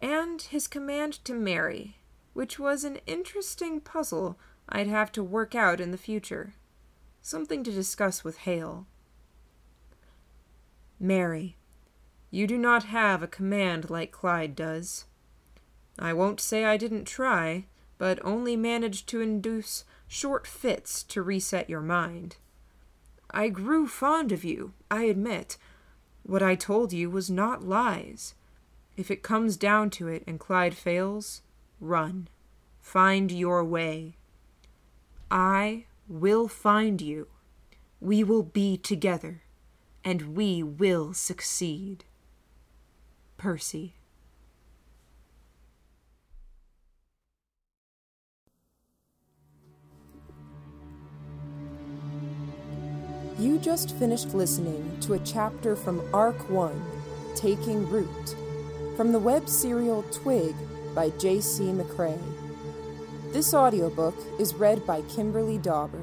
And 0.00 0.40
his 0.40 0.66
command 0.66 1.22
to 1.26 1.34
Mary, 1.34 1.98
which 2.32 2.58
was 2.58 2.84
an 2.84 3.00
interesting 3.06 3.82
puzzle 3.82 4.38
I'd 4.66 4.86
have 4.86 5.12
to 5.12 5.22
work 5.22 5.54
out 5.54 5.78
in 5.78 5.90
the 5.90 5.98
future. 5.98 6.54
Something 7.20 7.62
to 7.64 7.70
discuss 7.70 8.24
with 8.24 8.38
Hayle. 8.38 8.86
Mary, 10.98 11.58
you 12.30 12.46
do 12.46 12.56
not 12.56 12.84
have 12.84 13.22
a 13.22 13.28
command 13.28 13.90
like 13.90 14.10
Clyde 14.10 14.56
does. 14.56 15.04
I 15.98 16.14
won't 16.14 16.40
say 16.40 16.64
I 16.64 16.78
didn't 16.78 17.04
try, 17.04 17.66
but 17.98 18.24
only 18.24 18.56
managed 18.56 19.06
to 19.10 19.20
induce 19.20 19.84
short 20.08 20.46
fits 20.46 21.02
to 21.04 21.22
reset 21.22 21.68
your 21.68 21.80
mind. 21.80 22.36
I 23.30 23.48
grew 23.48 23.86
fond 23.86 24.32
of 24.32 24.44
you, 24.44 24.72
I 24.90 25.04
admit. 25.04 25.56
What 26.22 26.42
I 26.42 26.54
told 26.54 26.92
you 26.92 27.10
was 27.10 27.30
not 27.30 27.62
lies. 27.62 28.34
If 28.96 29.10
it 29.10 29.22
comes 29.22 29.56
down 29.56 29.90
to 29.90 30.08
it 30.08 30.24
and 30.26 30.40
Clyde 30.40 30.74
fails, 30.74 31.42
run. 31.80 32.28
Find 32.80 33.30
your 33.30 33.64
way. 33.64 34.16
I 35.30 35.86
will 36.08 36.48
find 36.48 37.00
you. 37.00 37.28
We 38.00 38.22
will 38.24 38.42
be 38.42 38.76
together 38.76 39.42
and 40.04 40.36
we 40.36 40.62
will 40.62 41.12
succeed. 41.12 42.04
Percy. 43.36 43.94
You 53.38 53.58
just 53.58 53.94
finished 53.96 54.34
listening 54.34 54.96
to 55.02 55.12
a 55.12 55.18
chapter 55.18 55.76
from 55.76 56.02
Arc 56.14 56.48
1, 56.48 56.82
Taking 57.34 57.86
Root, 57.90 58.34
from 58.96 59.12
the 59.12 59.18
web 59.18 59.46
serial 59.46 60.04
Twig 60.04 60.54
by 60.94 61.10
J.C. 61.10 61.64
McCrae. 61.64 62.18
This 63.34 63.52
audiobook 63.52 64.16
is 64.40 64.54
read 64.54 64.86
by 64.86 65.02
Kimberly 65.02 65.58
Dauber. 65.58 66.00